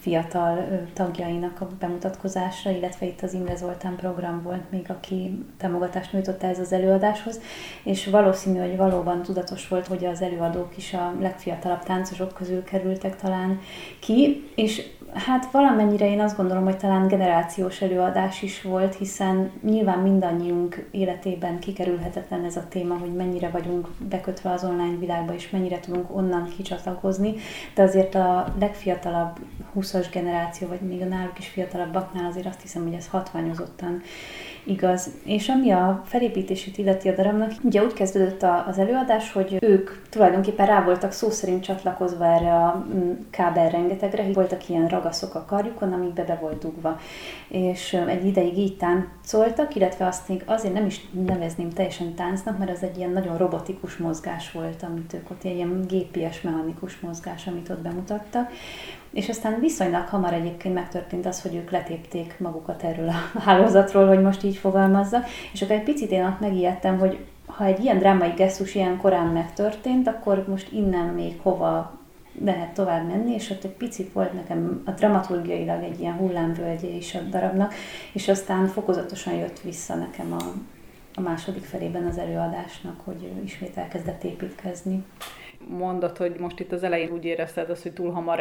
fiatal 0.00 0.86
tagjainak 0.92 1.60
a 1.60 1.68
bemutatkozásra, 1.78 2.70
illetve 2.70 3.06
itt 3.06 3.22
az 3.22 3.32
Imre 3.32 3.56
Zoltán 3.56 3.96
program 3.96 4.42
volt 4.42 4.70
még, 4.70 4.84
aki 4.88 5.44
támogatást 5.56 6.12
nyújtotta 6.12 6.46
ez 6.46 6.58
az 6.58 6.72
előadáshoz, 6.72 7.40
és 7.82 8.06
valószínű, 8.06 8.58
hogy 8.58 8.76
valóban 8.76 9.22
tudatos 9.22 9.68
volt, 9.68 9.86
hogy 9.86 10.04
az 10.04 10.22
előadók 10.22 10.76
is 10.76 10.94
a 10.94 11.14
legfiatalabb 11.20 11.82
táncosok 11.82 12.34
közül 12.34 12.64
kerültek 12.64 13.16
talán 13.16 13.60
ki, 14.00 14.50
és 14.54 14.96
Hát 15.14 15.50
valamennyire 15.50 16.10
én 16.10 16.20
azt 16.20 16.36
gondolom, 16.36 16.64
hogy 16.64 16.76
talán 16.76 17.08
generációs 17.08 17.80
előadás 17.82 18.42
is 18.42 18.62
volt, 18.62 18.94
hiszen 18.94 19.50
nyilván 19.62 19.98
mindannyiunk 19.98 20.88
életében 20.90 21.58
kikerülhetetlen 21.58 22.44
ez 22.44 22.56
a 22.56 22.68
téma, 22.68 22.94
hogy 22.94 23.12
mennyire 23.12 23.48
vagyunk 23.48 23.88
bekötve 24.08 24.50
az 24.50 24.64
online 24.64 24.96
világba, 24.98 25.34
és 25.34 25.50
mennyire 25.50 25.80
tudunk 25.80 26.16
onnan 26.16 26.52
kicsatlakozni, 26.56 27.34
de 27.74 27.82
azért 27.82 28.14
a 28.14 28.54
legfiatalabb 28.58 29.38
20-as 29.92 30.06
generáció, 30.12 30.68
vagy 30.68 30.80
még 30.80 31.00
a 31.02 31.04
náluk 31.04 31.38
is 31.38 31.48
fiatalabbaknál 31.48 32.30
azért 32.30 32.46
azt 32.46 32.60
hiszem, 32.60 32.82
hogy 32.82 32.94
ez 32.94 33.08
hatványozottan 33.08 34.02
igaz. 34.64 35.10
És 35.24 35.48
ami 35.48 35.70
a 35.70 36.02
felépítését 36.06 36.78
illeti 36.78 37.08
a 37.08 37.14
darabnak, 37.14 37.52
ugye 37.62 37.84
úgy 37.84 37.92
kezdődött 37.92 38.42
az 38.66 38.78
előadás, 38.78 39.32
hogy 39.32 39.56
ők 39.60 39.90
tulajdonképpen 40.08 40.66
rá 40.66 40.84
voltak 40.84 41.12
szó 41.12 41.30
szerint 41.30 41.62
csatlakozva 41.62 42.26
erre 42.26 42.54
a 42.54 42.86
mm, 42.94 43.12
kábel 43.30 43.70
rengetegre, 43.70 44.32
voltak 44.32 44.68
ilyen 44.68 44.86
ragaszok 44.86 45.34
a 45.34 45.44
karjukon, 45.44 45.92
amikbe 45.92 46.24
be 46.24 46.38
volt 46.40 46.58
dugva. 46.58 46.98
És 47.48 47.92
egy 47.92 48.26
ideig 48.26 48.58
így 48.58 48.76
táncoltak, 48.76 49.74
illetve 49.74 50.06
azt 50.06 50.28
még 50.28 50.42
azért 50.46 50.74
nem 50.74 50.86
is 50.86 51.00
nevezném 51.26 51.70
teljesen 51.70 52.14
táncnak, 52.14 52.58
mert 52.58 52.70
az 52.70 52.82
egy 52.82 52.96
ilyen 52.96 53.10
nagyon 53.10 53.36
robotikus 53.36 53.96
mozgás 53.96 54.52
volt, 54.52 54.82
amit 54.82 55.12
ők 55.12 55.30
ott, 55.30 55.44
ilyen 55.44 55.84
gépies, 55.88 56.40
mechanikus 56.40 57.00
mozgás, 57.00 57.46
amit 57.46 57.68
ott 57.68 57.80
bemutattak. 57.80 58.50
És 59.10 59.28
aztán 59.28 59.60
viszonylag 59.60 60.06
hamar 60.06 60.32
egyébként 60.32 60.74
megtörtént 60.74 61.26
az, 61.26 61.42
hogy 61.42 61.54
ők 61.54 61.70
letépték 61.70 62.34
magukat 62.38 62.82
erről 62.82 63.08
a 63.08 63.38
hálózatról, 63.46 64.06
hogy 64.06 64.22
most 64.22 64.42
így 64.44 64.56
fogalmazza, 64.56 65.22
és 65.52 65.62
akkor 65.62 65.74
egy 65.74 65.82
picit 65.82 66.10
én 66.10 66.24
ott 66.24 66.40
megijedtem, 66.40 66.98
hogy 66.98 67.18
ha 67.46 67.64
egy 67.64 67.80
ilyen 67.84 67.98
drámai 67.98 68.30
gesztus 68.36 68.74
ilyen 68.74 68.96
korán 68.96 69.26
megtörtént, 69.26 70.08
akkor 70.08 70.44
most 70.48 70.72
innen 70.72 71.06
még 71.06 71.40
hova 71.42 71.98
lehet 72.44 72.74
tovább 72.74 73.06
menni, 73.06 73.34
és 73.34 73.50
ott 73.50 73.64
egy 73.64 73.70
picit 73.70 74.12
volt 74.12 74.32
nekem 74.32 74.82
a 74.84 74.90
dramaturgiailag 74.90 75.82
egy 75.82 76.00
ilyen 76.00 76.14
hullámvölgye 76.14 76.88
is 76.88 77.14
a 77.14 77.20
darabnak, 77.20 77.74
és 78.12 78.28
aztán 78.28 78.66
fokozatosan 78.66 79.34
jött 79.34 79.60
vissza 79.60 79.94
nekem 79.94 80.32
a, 80.32 80.42
a 81.14 81.20
második 81.20 81.64
felében 81.64 82.06
az 82.06 82.18
előadásnak, 82.18 83.00
hogy 83.04 83.32
ismét 83.44 83.76
elkezdett 83.76 84.24
építkezni 84.24 85.04
mondat, 85.68 86.16
hogy 86.16 86.38
most 86.38 86.60
itt 86.60 86.72
az 86.72 86.82
elején 86.82 87.10
úgy 87.10 87.24
érezted 87.24 87.70
azt, 87.70 87.82
hogy 87.82 87.92
túl 87.92 88.10
hamar 88.10 88.40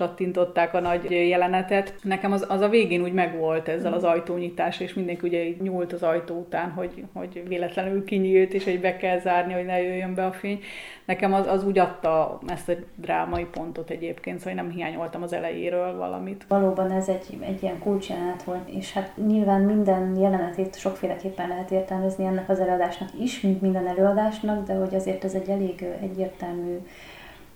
elcsattintották 0.00 0.74
a 0.74 0.80
nagy 0.80 1.10
jelenetet. 1.10 1.94
Nekem 2.02 2.32
az, 2.32 2.46
az 2.48 2.60
a 2.60 2.68
végén 2.68 3.02
úgy 3.02 3.12
megvolt 3.12 3.68
ezzel 3.68 3.92
az 3.92 4.04
ajtónyitás, 4.04 4.80
és 4.80 4.94
mindenki 4.94 5.26
ugye 5.26 5.44
így 5.44 5.60
nyúlt 5.60 5.92
az 5.92 6.02
ajtó 6.02 6.34
után, 6.34 6.70
hogy, 6.70 7.04
hogy 7.12 7.42
véletlenül 7.48 8.04
kinyílt, 8.04 8.52
és 8.52 8.64
hogy 8.64 8.80
be 8.80 8.96
kell 8.96 9.20
zárni, 9.20 9.52
hogy 9.52 9.64
ne 9.64 9.82
jöjjön 9.82 10.14
be 10.14 10.24
a 10.24 10.32
fény. 10.32 10.60
Nekem 11.04 11.34
az, 11.34 11.46
az 11.46 11.64
úgy 11.64 11.78
adta 11.78 12.38
ezt 12.46 12.68
a 12.68 12.72
drámai 12.94 13.44
pontot 13.44 13.90
egyébként, 13.90 14.38
szóval 14.38 14.54
nem 14.54 14.70
hiányoltam 14.70 15.22
az 15.22 15.32
elejéről 15.32 15.96
valamit. 15.96 16.44
Valóban 16.48 16.90
ez 16.90 17.08
egy, 17.08 17.38
egy 17.40 17.62
ilyen 17.62 17.78
kulcsjelenet 17.78 18.42
volt, 18.42 18.68
és 18.68 18.92
hát 18.92 19.12
nyilván 19.26 19.60
minden 19.60 20.16
jelenetét 20.16 20.78
sokféleképpen 20.78 21.48
lehet 21.48 21.70
értelmezni 21.70 22.24
ennek 22.24 22.48
az 22.48 22.60
előadásnak 22.60 23.08
is, 23.20 23.40
mint 23.40 23.60
minden 23.60 23.86
előadásnak, 23.86 24.66
de 24.66 24.74
hogy 24.74 24.94
azért 24.94 25.24
ez 25.24 25.34
egy 25.34 25.48
elég 25.48 25.84
egyértelmű 26.00 26.78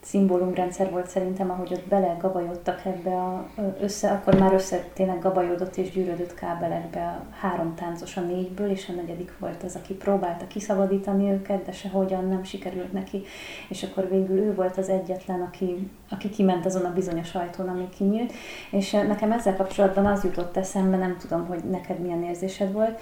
szimbólumrendszer 0.01 0.91
volt 0.91 1.09
szerintem, 1.09 1.51
ahogy 1.51 1.73
ott 1.73 1.89
bele 1.89 2.17
gabajodtak 2.21 2.85
ebbe 2.85 3.11
a, 3.11 3.49
össze, 3.81 4.11
akkor 4.11 4.39
már 4.39 4.53
össze 4.53 4.85
tényleg 4.93 5.19
gabajodott 5.19 5.77
és 5.77 5.91
gyűrödött 5.91 6.35
kábelekbe 6.35 7.01
a 7.01 7.35
három 7.35 7.75
táncos 7.75 8.17
a 8.17 8.21
négyből, 8.21 8.71
és 8.71 8.89
a 8.89 8.93
negyedik 8.93 9.33
volt 9.39 9.63
az, 9.63 9.77
aki 9.77 9.95
próbálta 9.95 10.47
kiszabadítani 10.47 11.31
őket, 11.31 11.65
de 11.65 11.73
sehogyan 11.73 12.25
nem 12.25 12.45
sikerült 12.45 12.93
neki, 12.93 13.23
és 13.69 13.83
akkor 13.83 14.09
végül 14.09 14.39
ő 14.39 14.55
volt 14.55 14.77
az 14.77 14.89
egyetlen, 14.89 15.41
aki, 15.41 15.91
aki 16.11 16.29
kiment 16.29 16.67
azon 16.67 16.85
a 16.85 16.93
bizonyos 16.93 17.35
ajtón, 17.35 17.69
ami 17.69 17.89
kinyílt, 17.97 18.33
és 18.71 18.91
nekem 18.91 19.33
ezzel 19.33 19.57
kapcsolatban 19.57 20.07
az 20.07 20.25
jutott 20.25 20.57
eszembe, 20.57 20.97
nem 20.97 21.17
tudom, 21.17 21.47
hogy 21.47 21.65
neked 21.65 21.99
milyen 21.99 22.23
érzésed 22.23 22.73
volt, 22.73 23.01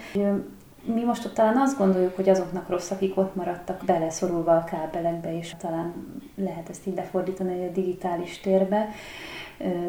mi 0.85 1.05
most 1.05 1.25
ott 1.25 1.35
talán 1.35 1.57
azt 1.57 1.79
gondoljuk, 1.79 2.17
hogy 2.17 2.29
azoknak 2.29 2.69
rossz, 2.69 2.91
akik 2.91 3.17
ott 3.17 3.35
maradtak 3.35 3.83
beleszorulva 3.87 4.57
a 4.57 4.65
kábelekbe, 4.65 5.39
és 5.39 5.55
talán 5.59 5.95
lehet 6.35 6.69
ezt 6.69 6.87
így 6.87 6.95
lefordítani 6.95 7.67
a 7.67 7.71
digitális 7.71 8.39
térbe, 8.39 8.89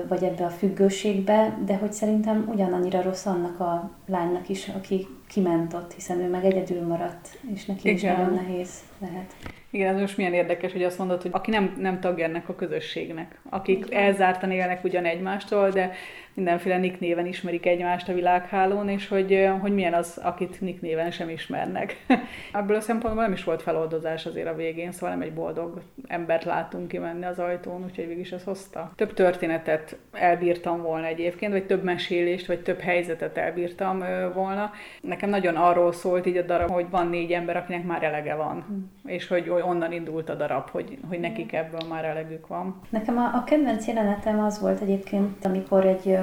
vagy 0.08 0.24
ebbe 0.24 0.46
a 0.46 0.50
függőségbe, 0.50 1.58
de 1.66 1.76
hogy 1.76 1.94
szerintem 1.94 2.50
ugyanannyira 2.54 3.02
rossz 3.02 3.26
annak 3.26 3.60
a 3.60 3.92
lánynak 4.08 4.50
is, 4.50 4.68
aki 4.68 5.08
kiment 5.28 5.74
ott, 5.74 5.94
hiszen 5.94 6.20
ő 6.20 6.30
meg 6.30 6.46
egyedül 6.46 6.88
maradt, 6.88 7.40
és 7.54 7.66
neki 7.66 7.90
Igen. 7.90 7.96
is 7.96 8.02
nagyon 8.02 8.34
nehéz 8.34 8.70
lehet. 9.00 9.36
Igen, 9.70 9.94
ez 9.94 10.00
most 10.00 10.18
milyen 10.18 10.34
érdekes, 10.34 10.72
hogy 10.72 10.84
azt 10.84 10.98
mondod, 10.98 11.22
hogy 11.22 11.32
aki 11.34 11.52
nem, 11.52 11.76
nem 11.80 12.00
tagja 12.00 12.26
ennek 12.26 12.50
a 12.50 12.56
közösségnek, 12.56 13.40
akik 13.50 13.86
Igen. 13.86 14.04
elzártan 14.04 14.52
élnek 14.52 14.84
ugyan 14.84 15.06
egymástól, 15.06 15.70
de 15.70 15.92
mindenféle 16.40 16.78
nick 16.78 17.00
néven 17.00 17.26
ismerik 17.26 17.66
egymást 17.66 18.10
a 18.10 18.14
világhálón, 18.14 18.90
és 18.90 19.08
hogy, 19.08 19.50
hogy 19.60 19.74
milyen 19.74 19.94
az, 19.94 20.20
akit 20.24 20.62
nick 20.62 20.82
néven 20.82 21.12
sem 21.12 21.30
ismernek. 21.30 22.06
Ebből 22.54 22.76
a 22.76 22.82
szempontból 22.82 23.24
nem 23.24 23.32
is 23.32 23.44
volt 23.44 23.62
feloldozás 23.62 24.26
azért 24.26 24.48
a 24.48 24.56
végén, 24.56 24.92
szóval 24.92 25.10
nem 25.10 25.22
egy 25.22 25.34
boldog 25.34 25.82
embert 26.08 26.44
látunk 26.44 26.88
kimenni 26.88 27.26
az 27.26 27.40
ajtón, 27.40 27.84
úgyhogy 27.84 28.08
végig 28.08 28.24
is 28.24 28.32
ez 28.32 28.44
hozta. 28.44 28.92
Több 28.96 29.14
történetet 29.14 29.98
elbírtam 30.12 30.82
volna 30.82 31.06
egyébként, 31.06 31.52
vagy 31.52 31.66
több 31.66 31.84
mesélést, 31.84 32.48
vagy 32.48 32.60
több 32.60 32.80
helyzetet 32.80 33.38
elbírtam 33.38 34.04
volna. 34.34 34.72
Nekem 35.02 35.30
nagyon 35.30 35.56
arról 35.56 35.92
szólt 35.92 36.26
így 36.26 36.38
a 36.38 36.42
darab, 36.42 36.70
hogy 36.70 36.90
van 36.90 37.08
négy 37.08 37.32
ember, 37.32 37.58
akinek 37.58 37.84
már 37.84 38.04
elege 38.04 38.36
van, 38.36 38.66
mm. 38.72 39.10
és 39.12 39.28
hogy 39.28 39.50
onnan 39.50 39.92
indult 39.92 40.30
a 40.30 40.36
darab, 40.36 40.70
hogy, 40.70 40.98
hogy 41.10 41.20
nekik 41.20 41.54
ebből 41.54 41.88
már 41.90 42.06
elegük 42.06 42.48
van. 42.48 42.80
Nekem 42.90 43.18
a, 43.18 43.36
a 43.36 43.44
kedvenc 43.44 43.88
jelenetem 43.88 44.40
az 44.40 44.60
volt 44.60 44.82
egyébként, 44.82 45.46
amikor 45.46 45.86
egy 45.86 46.18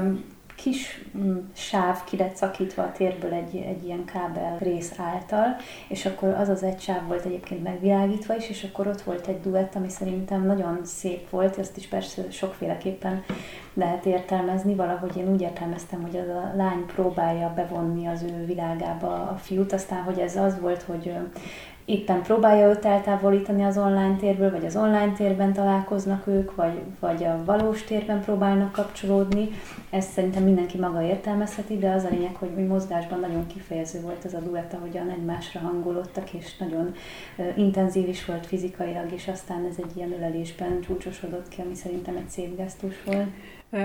kis 0.57 1.05
mm, 1.19 1.37
sáv 1.53 2.05
ki 2.05 2.17
lett 2.17 2.37
szakítva 2.37 2.83
a 2.83 2.93
térből 2.93 3.33
egy, 3.33 3.57
egy 3.57 3.85
ilyen 3.85 4.05
kábel 4.05 4.59
rész 4.59 4.93
által, 4.99 5.57
és 5.89 6.07
akkor 6.07 6.29
az 6.29 6.49
az 6.49 6.63
egy 6.63 6.81
sáv 6.81 7.07
volt 7.07 7.25
egyébként 7.25 7.63
megvilágítva 7.63 8.37
is, 8.37 8.49
és 8.49 8.65
akkor 8.65 8.87
ott 8.87 9.01
volt 9.01 9.27
egy 9.27 9.41
duett, 9.41 9.75
ami 9.75 9.89
szerintem 9.89 10.47
nagyon 10.47 10.81
szép 10.85 11.31
volt, 11.31 11.59
ezt 11.59 11.77
is 11.77 11.87
persze 11.87 12.31
sokféleképpen 12.31 13.25
lehet 13.75 14.07
értelmezni, 14.07 14.75
valahogy 14.75 15.17
én 15.17 15.33
úgy 15.33 15.41
értelmeztem, 15.41 16.03
hogy 16.03 16.17
az 16.17 16.29
a 16.29 16.53
lány 16.57 16.87
próbálja 16.87 17.53
bevonni 17.57 18.07
az 18.07 18.23
ő 18.23 18.45
világába 18.45 19.29
a 19.29 19.37
fiút, 19.37 19.73
aztán 19.73 20.03
hogy 20.03 20.19
ez 20.19 20.37
az 20.37 20.61
volt, 20.61 20.83
hogy 20.83 21.13
éppen 21.87 22.23
próbálja 22.23 22.69
őt 22.69 22.85
eltávolítani 22.85 23.65
az 23.65 23.79
online 23.79 24.17
térből, 24.17 24.51
vagy 24.51 24.65
az 24.65 24.77
online 24.77 25.13
térben 25.13 25.53
találkoznak 25.53 26.27
ők, 26.27 26.55
vagy, 26.55 26.81
vagy 27.01 27.25
a 27.25 27.43
valós 27.45 27.83
térben 27.83 28.21
próbálnak 28.21 28.73
kapcsolódni. 28.73 29.49
Ezt 29.91 30.11
szerintem 30.11 30.43
mindenki 30.43 30.79
maga 30.79 31.03
értelmezheti, 31.03 31.79
de 31.79 31.91
az 31.91 32.05
a 32.05 32.09
lényeg, 32.11 32.35
hogy 32.35 32.67
mozgásban 32.67 33.21
nagyon 33.21 33.47
kifejező 33.47 34.01
volt 34.01 34.25
az 34.25 34.35
a 34.35 34.41
duett, 34.41 34.73
ahogyan 34.73 35.11
egymásra 35.11 35.61
hangolódtak, 35.61 36.33
és 36.33 36.57
nagyon 36.57 36.95
intenzív 37.57 38.09
is 38.09 38.25
volt 38.25 38.47
fizikailag, 38.47 39.13
és 39.13 39.29
aztán 39.29 39.67
ez 39.71 39.77
egy 39.79 39.97
ilyen 39.97 40.13
ölelésben 40.13 40.81
csúcsosodott 40.81 41.49
ki, 41.49 41.61
ami 41.61 41.75
szerintem 41.75 42.17
egy 42.17 42.29
szép 42.29 42.57
gesztus 42.57 43.03
volt. 43.05 43.29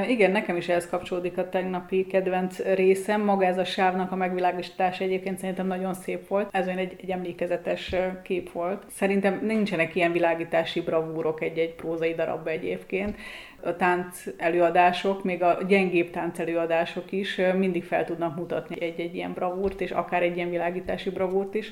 Igen, 0.07 0.31
nekem 0.31 0.55
is 0.55 0.69
ehhez 0.69 0.89
kapcsolódik 0.89 1.37
a 1.37 1.49
tegnapi 1.49 2.05
kedvenc 2.05 2.59
részem. 2.59 3.21
Maga 3.21 3.45
ez 3.45 3.57
a 3.57 3.63
sávnak 3.63 4.11
a 4.11 4.15
megvilágítás 4.15 4.99
egyébként 4.99 5.39
szerintem 5.39 5.67
nagyon 5.67 5.93
szép 5.93 6.27
volt. 6.27 6.49
Ez 6.51 6.65
olyan 6.65 6.77
egy, 6.77 6.95
egy 7.01 7.09
emlékezetes 7.09 7.95
kép 8.23 8.51
volt. 8.51 8.83
Szerintem 8.89 9.39
nincsenek 9.45 9.95
ilyen 9.95 10.11
világítási 10.11 10.81
bravúrok 10.81 11.41
egy-egy 11.41 11.73
prózai 11.73 12.13
darabba 12.13 12.49
egyébként. 12.49 13.17
A 13.63 13.75
tánc 13.75 14.23
előadások, 14.37 15.23
még 15.23 15.43
a 15.43 15.57
gyengébb 15.67 16.09
tánc 16.09 16.39
előadások 16.39 17.11
is 17.11 17.41
mindig 17.57 17.83
fel 17.83 18.05
tudnak 18.05 18.35
mutatni 18.35 18.81
egy-egy 18.81 19.15
ilyen 19.15 19.33
bravúrt, 19.33 19.81
és 19.81 19.91
akár 19.91 20.23
egy 20.23 20.35
ilyen 20.35 20.49
világítási 20.49 21.09
bravúrt 21.09 21.55
is. 21.55 21.71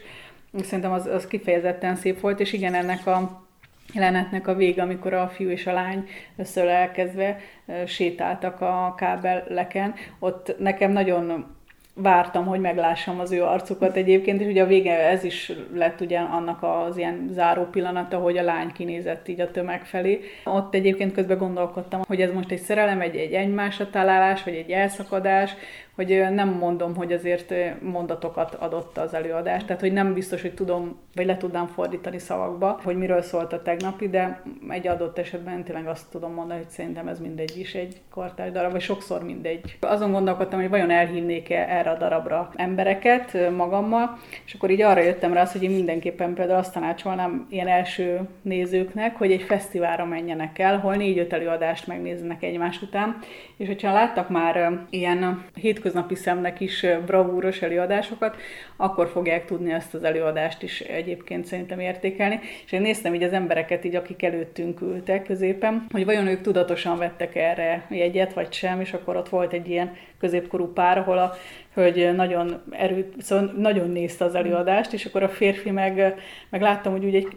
Szerintem 0.62 0.92
az, 0.92 1.06
az 1.06 1.28
kifejezetten 1.28 1.96
szép 1.96 2.20
volt, 2.20 2.40
és 2.40 2.54
igen, 2.54 2.74
ennek 2.74 3.08
a 3.08 3.48
jelenetnek 3.94 4.48
a 4.48 4.56
vége, 4.56 4.82
amikor 4.82 5.14
a 5.14 5.28
fiú 5.28 5.50
és 5.50 5.68
a 5.68 5.74
lány 5.74 6.10
összölelkezve 6.36 7.38
sétáltak 7.86 8.62
a 8.62 8.94
kábeleken. 8.98 9.94
Ott 10.20 10.56
nekem 10.60 10.92
nagyon 10.92 11.58
vártam, 11.94 12.46
hogy 12.46 12.60
meglássam 12.60 13.20
az 13.20 13.32
ő 13.32 13.44
arcukat 13.44 13.96
egyébként, 13.96 14.42
és 14.42 14.48
ugye 14.48 14.64
a 14.64 14.68
vége 14.68 15.10
ez 15.10 15.24
is 15.24 15.52
lett 15.74 16.02
ugye 16.02 16.20
annak 16.20 16.64
az 16.64 16.98
ilyen 16.98 17.30
záró 17.32 17.64
pillanata, 17.64 18.18
hogy 18.18 18.38
a 18.38 18.44
lány 18.44 18.72
kinézett 18.72 19.28
így 19.28 19.42
a 19.42 19.52
tömeg 19.52 19.86
felé. 19.86 20.20
Ott 20.46 20.74
egyébként 20.74 21.14
közben 21.14 21.38
gondolkodtam, 21.38 22.02
hogy 22.08 22.22
ez 22.22 22.32
most 22.32 22.52
egy 22.52 22.60
szerelem, 22.60 23.02
egy, 23.02 23.16
egy 23.16 23.34
egymásra 23.34 23.90
találás, 23.90 24.44
vagy 24.44 24.56
egy 24.56 24.72
elszakadás, 24.72 25.56
hogy 26.00 26.34
nem 26.34 26.50
mondom, 26.50 26.96
hogy 26.96 27.14
azért 27.14 27.54
mondatokat 27.82 28.56
adott 28.56 28.98
az 28.98 29.14
előadás, 29.14 29.66
tehát 29.66 29.82
hogy 29.82 29.94
nem 29.94 30.14
biztos, 30.14 30.42
hogy 30.42 30.54
tudom, 30.54 31.00
vagy 31.16 31.26
le 31.26 31.38
tudnám 31.38 31.68
fordítani 31.68 32.20
szavakba, 32.20 32.80
hogy 32.84 32.98
miről 32.98 33.22
szólt 33.22 33.54
a 33.54 33.62
tegnapi, 33.62 34.10
de 34.10 34.42
egy 34.70 34.88
adott 34.88 35.18
esetben 35.18 35.64
tényleg 35.64 35.88
azt 35.88 36.12
tudom 36.12 36.34
mondani, 36.34 36.60
hogy 36.60 36.70
szerintem 36.70 37.08
ez 37.08 37.20
mindegy 37.20 37.58
is 37.58 37.74
egy 37.76 38.02
kortárs 38.12 38.52
darab, 38.52 38.72
vagy 38.72 38.82
sokszor 38.82 39.24
mindegy. 39.24 39.78
Azon 39.80 40.12
gondolkodtam, 40.12 40.60
hogy 40.60 40.70
vajon 40.70 40.92
elhívnék-e 40.92 41.68
erre 41.80 41.90
a 41.90 41.98
darabra 41.98 42.52
embereket 42.56 43.50
magammal, 43.56 44.18
és 44.46 44.54
akkor 44.54 44.70
így 44.70 44.82
arra 44.82 45.02
jöttem 45.02 45.34
rá, 45.34 45.48
hogy 45.52 45.64
én 45.64 45.72
mindenképpen 45.72 46.34
például 46.34 46.60
azt 46.60 46.74
tanácsolnám 46.74 47.48
ilyen 47.50 47.68
első 47.68 48.20
nézőknek, 48.42 49.18
hogy 49.18 49.32
egy 49.32 49.42
fesztiválra 49.42 50.06
menjenek 50.06 50.60
el, 50.60 50.80
hol 50.80 50.96
négy-öt 50.96 51.34
előadást 51.34 51.88
megnéznek 51.88 52.44
egymás 52.44 52.82
után, 52.82 53.20
és 53.58 53.68
hogyha 53.68 53.94
láttak 53.94 54.30
már 54.30 54.80
ilyen 54.90 55.46
hétköznapi 55.54 56.16
szemnek 56.16 56.60
is 56.60 56.86
bravúros 57.06 57.62
előadásokat, 57.62 58.36
akkor 58.76 59.08
fogják 59.08 59.46
tudni 59.46 59.72
ezt 59.72 59.94
az 59.94 60.04
előadást 60.04 60.64
is 60.64 60.80
egyébként 60.80 61.46
szerintem 61.46 61.80
értékelni. 61.80 62.40
És 62.66 62.72
én 62.72 62.82
néztem 62.82 63.14
így 63.14 63.24
az 63.24 63.34
embereket, 63.34 63.86
így, 63.86 63.96
akik 63.96 64.24
előttünk 64.24 64.82
ültek 64.82 65.24
középen, 65.24 65.86
hogy 65.92 66.06
vajon 66.06 66.28
ők 66.28 66.42
tudatosan 66.42 66.98
vettek 66.98 67.36
erre 67.36 67.86
jegyet, 67.90 68.34
vagy 68.34 68.54
sem, 68.54 68.82
és 68.82 68.94
akkor 68.94 69.16
ott 69.16 69.30
volt 69.30 69.54
egy 69.54 69.70
ilyen 69.70 69.96
középkorú 70.20 70.74
pár, 70.74 70.98
ahol 70.98 71.18
a 71.18 71.34
hölgy 71.80 72.16
nagyon 72.16 72.62
erőt, 72.70 73.14
szóval 73.22 73.54
nagyon 73.58 73.90
nézte 73.90 74.26
az 74.26 74.36
előadást, 74.36 74.94
és 74.94 75.06
akkor 75.06 75.24
a 75.24 75.30
férfi 75.30 75.72
meg, 75.72 76.16
meg 76.50 76.62
láttam, 76.62 76.92
hogy 76.92 77.06
úgy 77.06 77.16
egy 77.16 77.28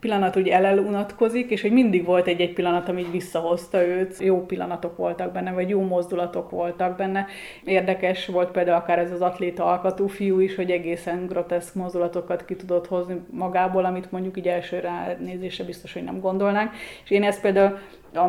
pillanat 0.00 0.36
úgy 0.36 0.48
elelunatkozik, 0.48 1.50
és 1.50 1.62
hogy 1.62 1.72
mindig 1.72 2.04
volt 2.04 2.26
egy-egy 2.26 2.52
pillanat, 2.52 2.88
ami 2.88 3.06
visszahozta 3.10 3.86
őt. 3.86 4.18
Jó 4.18 4.46
pillanatok 4.46 4.96
voltak 4.96 5.32
benne, 5.32 5.52
vagy 5.52 5.68
jó 5.68 5.80
mozdulatok 5.80 6.50
voltak 6.50 6.96
benne. 6.96 7.26
Érdekes 7.64 8.26
volt 8.26 8.50
például 8.50 8.76
akár 8.76 8.98
ez 8.98 9.12
az 9.12 9.20
atléta 9.20 9.64
alkatú 9.64 10.06
fiú 10.06 10.40
is, 10.40 10.54
hogy 10.54 10.70
egészen 10.70 11.26
groteszk 11.26 11.74
mozdulatokat 11.74 12.44
ki 12.44 12.56
tudott 12.56 12.86
hozni 12.86 13.20
magából, 13.30 13.84
amit 13.84 14.10
mondjuk 14.10 14.36
így 14.36 14.48
első 14.48 14.78
ránézésre 14.78 15.64
biztos, 15.64 15.92
hogy 15.92 16.04
nem 16.04 16.20
gondolnánk. 16.20 16.70
És 17.04 17.10
én 17.10 17.22
ezt 17.22 17.40
például 17.40 17.78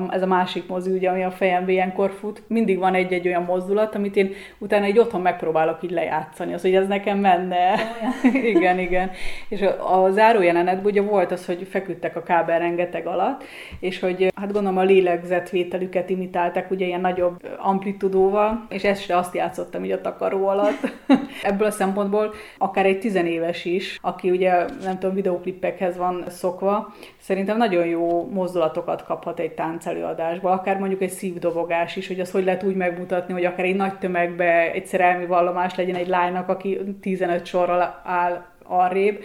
ez 0.09 0.21
a 0.21 0.27
másik 0.27 0.67
mozi, 0.67 0.91
ugye, 0.91 1.09
ami 1.09 1.23
a 1.23 1.31
fejembe 1.31 1.71
ilyenkor 1.71 2.11
fut, 2.11 2.43
mindig 2.47 2.77
van 2.77 2.93
egy-egy 2.93 3.27
olyan 3.27 3.43
mozdulat, 3.43 3.95
amit 3.95 4.15
én 4.15 4.31
utána 4.57 4.85
egy 4.85 4.99
otthon 4.99 5.21
megpróbálok 5.21 5.83
így 5.83 5.91
lejátszani, 5.91 6.53
az, 6.53 6.61
hogy 6.61 6.75
ez 6.75 6.87
nekem 6.87 7.17
menne. 7.17 7.73
igen, 8.53 8.79
igen. 8.79 9.11
És 9.47 9.61
a, 9.61 10.03
a 10.03 10.11
záró 10.11 10.41
jelenetben 10.41 10.85
ugye 10.85 11.01
volt 11.01 11.31
az, 11.31 11.45
hogy 11.45 11.67
feküdtek 11.69 12.15
a 12.15 12.23
kábel 12.23 12.59
rengeteg 12.59 13.07
alatt, 13.07 13.43
és 13.79 13.99
hogy 13.99 14.31
hát 14.35 14.51
gondolom 14.51 14.77
a 14.77 14.83
lélegzetvételüket 14.83 16.09
imitálták 16.09 16.71
ugye 16.71 16.85
ilyen 16.85 17.01
nagyobb 17.01 17.57
amplitudóval, 17.57 18.65
és 18.69 18.83
ezt 18.83 19.01
se 19.01 19.17
azt 19.17 19.35
játszottam 19.35 19.83
így 19.83 19.91
a 19.91 20.01
takaró 20.01 20.47
alatt. 20.47 20.91
Ebből 21.43 21.67
a 21.67 21.71
szempontból 21.71 22.33
akár 22.57 22.85
egy 22.85 22.99
tizenéves 22.99 23.65
is, 23.65 23.97
aki 24.01 24.29
ugye 24.29 24.65
nem 24.83 24.99
tudom, 24.99 25.15
videóklippekhez 25.15 25.97
van 25.97 26.23
szokva, 26.27 26.93
szerintem 27.19 27.57
nagyon 27.57 27.85
jó 27.85 28.29
mozdulatokat 28.31 29.03
kaphat 29.03 29.39
egy 29.39 29.51
táncelőadásba, 29.73 30.51
akár 30.51 30.77
mondjuk 30.77 31.01
egy 31.01 31.09
szívdobogás 31.09 31.95
is, 31.95 32.07
hogy 32.07 32.19
az 32.19 32.31
hogy 32.31 32.43
lehet 32.43 32.63
úgy 32.63 32.75
megmutatni, 32.75 33.33
hogy 33.33 33.45
akár 33.45 33.65
egy 33.65 33.75
nagy 33.75 33.97
tömegbe 33.97 34.71
egy 34.71 34.85
szerelmi 34.85 35.25
vallomás 35.25 35.75
legyen 35.75 35.95
egy 35.95 36.07
lánynak, 36.07 36.49
aki 36.49 36.79
15 37.01 37.45
sorral 37.45 38.01
áll 38.03 38.45
arrébb, 38.63 39.23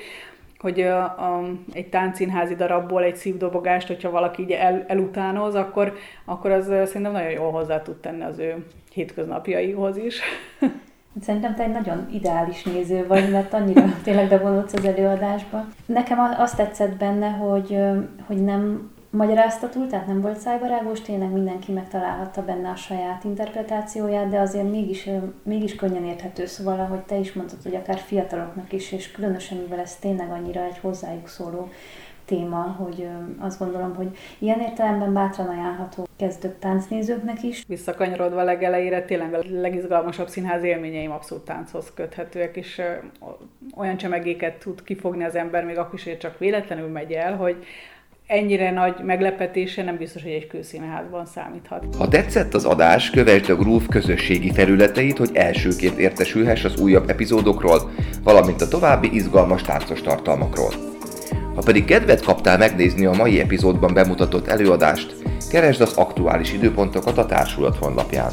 hogy 0.58 0.80
a, 0.80 1.02
a, 1.02 1.42
egy 1.72 1.88
táncínházi 1.88 2.54
darabból 2.54 3.02
egy 3.02 3.16
szívdobogást, 3.16 3.86
hogyha 3.86 4.10
valaki 4.10 4.42
így 4.42 4.50
el, 4.50 4.84
elutánoz, 4.86 5.54
akkor, 5.54 5.96
akkor 6.24 6.50
az 6.50 6.64
szerintem 6.64 7.12
nagyon 7.12 7.30
jól 7.30 7.50
hozzá 7.50 7.82
tud 7.82 7.96
tenni 7.96 8.22
az 8.22 8.38
ő 8.38 8.64
hétköznapjaihoz 8.92 9.96
is. 9.96 10.20
Szerintem 11.22 11.54
te 11.54 11.62
egy 11.62 11.72
nagyon 11.72 12.08
ideális 12.12 12.62
néző 12.62 13.06
vagy, 13.06 13.30
mert 13.30 13.52
annyira 13.52 13.84
tényleg 14.02 14.28
bevonulsz 14.28 14.72
az 14.72 14.84
előadásba. 14.84 15.64
Nekem 15.86 16.18
azt 16.38 16.56
tetszett 16.56 16.96
benne, 16.96 17.28
hogy, 17.28 17.78
hogy 18.26 18.44
nem 18.44 18.90
magyaráztatul, 19.10 19.86
tehát 19.86 20.06
nem 20.06 20.20
volt 20.20 20.38
szájbarágos, 20.38 21.00
tényleg 21.00 21.30
mindenki 21.30 21.72
megtalálhatta 21.72 22.44
benne 22.44 22.68
a 22.68 22.76
saját 22.76 23.24
interpretációját, 23.24 24.28
de 24.28 24.40
azért 24.40 24.70
mégis, 24.70 25.08
mégis 25.42 25.74
könnyen 25.74 26.04
érthető, 26.04 26.46
szóval 26.46 26.80
ahogy 26.80 27.00
te 27.00 27.16
is 27.16 27.32
mondtad, 27.32 27.62
hogy 27.62 27.74
akár 27.74 27.98
fiataloknak 27.98 28.72
is, 28.72 28.92
és 28.92 29.10
különösen 29.10 29.58
mivel 29.58 29.78
ez 29.78 29.96
tényleg 29.96 30.30
annyira 30.30 30.62
egy 30.62 30.78
hozzájuk 30.78 31.28
szóló 31.28 31.68
téma, 32.24 32.62
hogy 32.62 33.08
azt 33.38 33.58
gondolom, 33.58 33.94
hogy 33.94 34.16
ilyen 34.38 34.60
értelemben 34.60 35.12
bátran 35.12 35.46
ajánlható 35.46 36.06
kezdő 36.16 36.56
táncnézőknek 36.58 37.42
is. 37.42 37.64
Visszakanyarodva 37.66 38.42
legelejére, 38.42 39.02
tényleg 39.02 39.34
a 39.34 39.38
legizgalmasabb 39.50 40.28
színház 40.28 40.62
élményeim 40.62 41.10
abszolút 41.10 41.44
tánchoz 41.44 41.92
köthetőek, 41.94 42.56
és 42.56 42.82
olyan 43.76 43.96
csemegéket 43.96 44.58
tud 44.58 44.82
kifogni 44.82 45.24
az 45.24 45.34
ember, 45.34 45.64
még 45.64 45.78
akkor 45.78 45.94
is, 45.94 46.04
hogy 46.04 46.18
csak 46.18 46.38
véletlenül 46.38 46.88
megy 46.88 47.12
el, 47.12 47.36
hogy 47.36 47.64
ennyire 48.28 48.70
nagy 48.70 48.94
meglepetése 49.04 49.82
nem 49.82 49.96
biztos, 49.96 50.22
hogy 50.22 50.30
egy 50.30 50.46
kőszínházban 50.46 51.26
számíthat. 51.26 51.84
Ha 51.98 52.08
tetszett 52.08 52.54
az 52.54 52.64
adás, 52.64 53.10
kövesd 53.10 53.50
a 53.50 53.56
Groove 53.56 53.86
közösségi 53.88 54.52
felületeit, 54.52 55.18
hogy 55.18 55.30
elsőként 55.32 55.98
értesülhess 55.98 56.64
az 56.64 56.80
újabb 56.80 57.10
epizódokról, 57.10 57.90
valamint 58.22 58.60
a 58.60 58.68
további 58.68 59.14
izgalmas 59.14 59.62
táncos 59.62 60.00
tartalmakról. 60.00 60.72
Ha 61.54 61.62
pedig 61.64 61.84
kedvet 61.84 62.22
kaptál 62.22 62.58
megnézni 62.58 63.06
a 63.06 63.12
mai 63.12 63.40
epizódban 63.40 63.94
bemutatott 63.94 64.46
előadást, 64.46 65.14
keresd 65.50 65.80
az 65.80 65.96
aktuális 65.96 66.52
időpontokat 66.52 67.18
a 67.18 67.26
társulat 67.26 67.76
honlapján. 67.76 68.32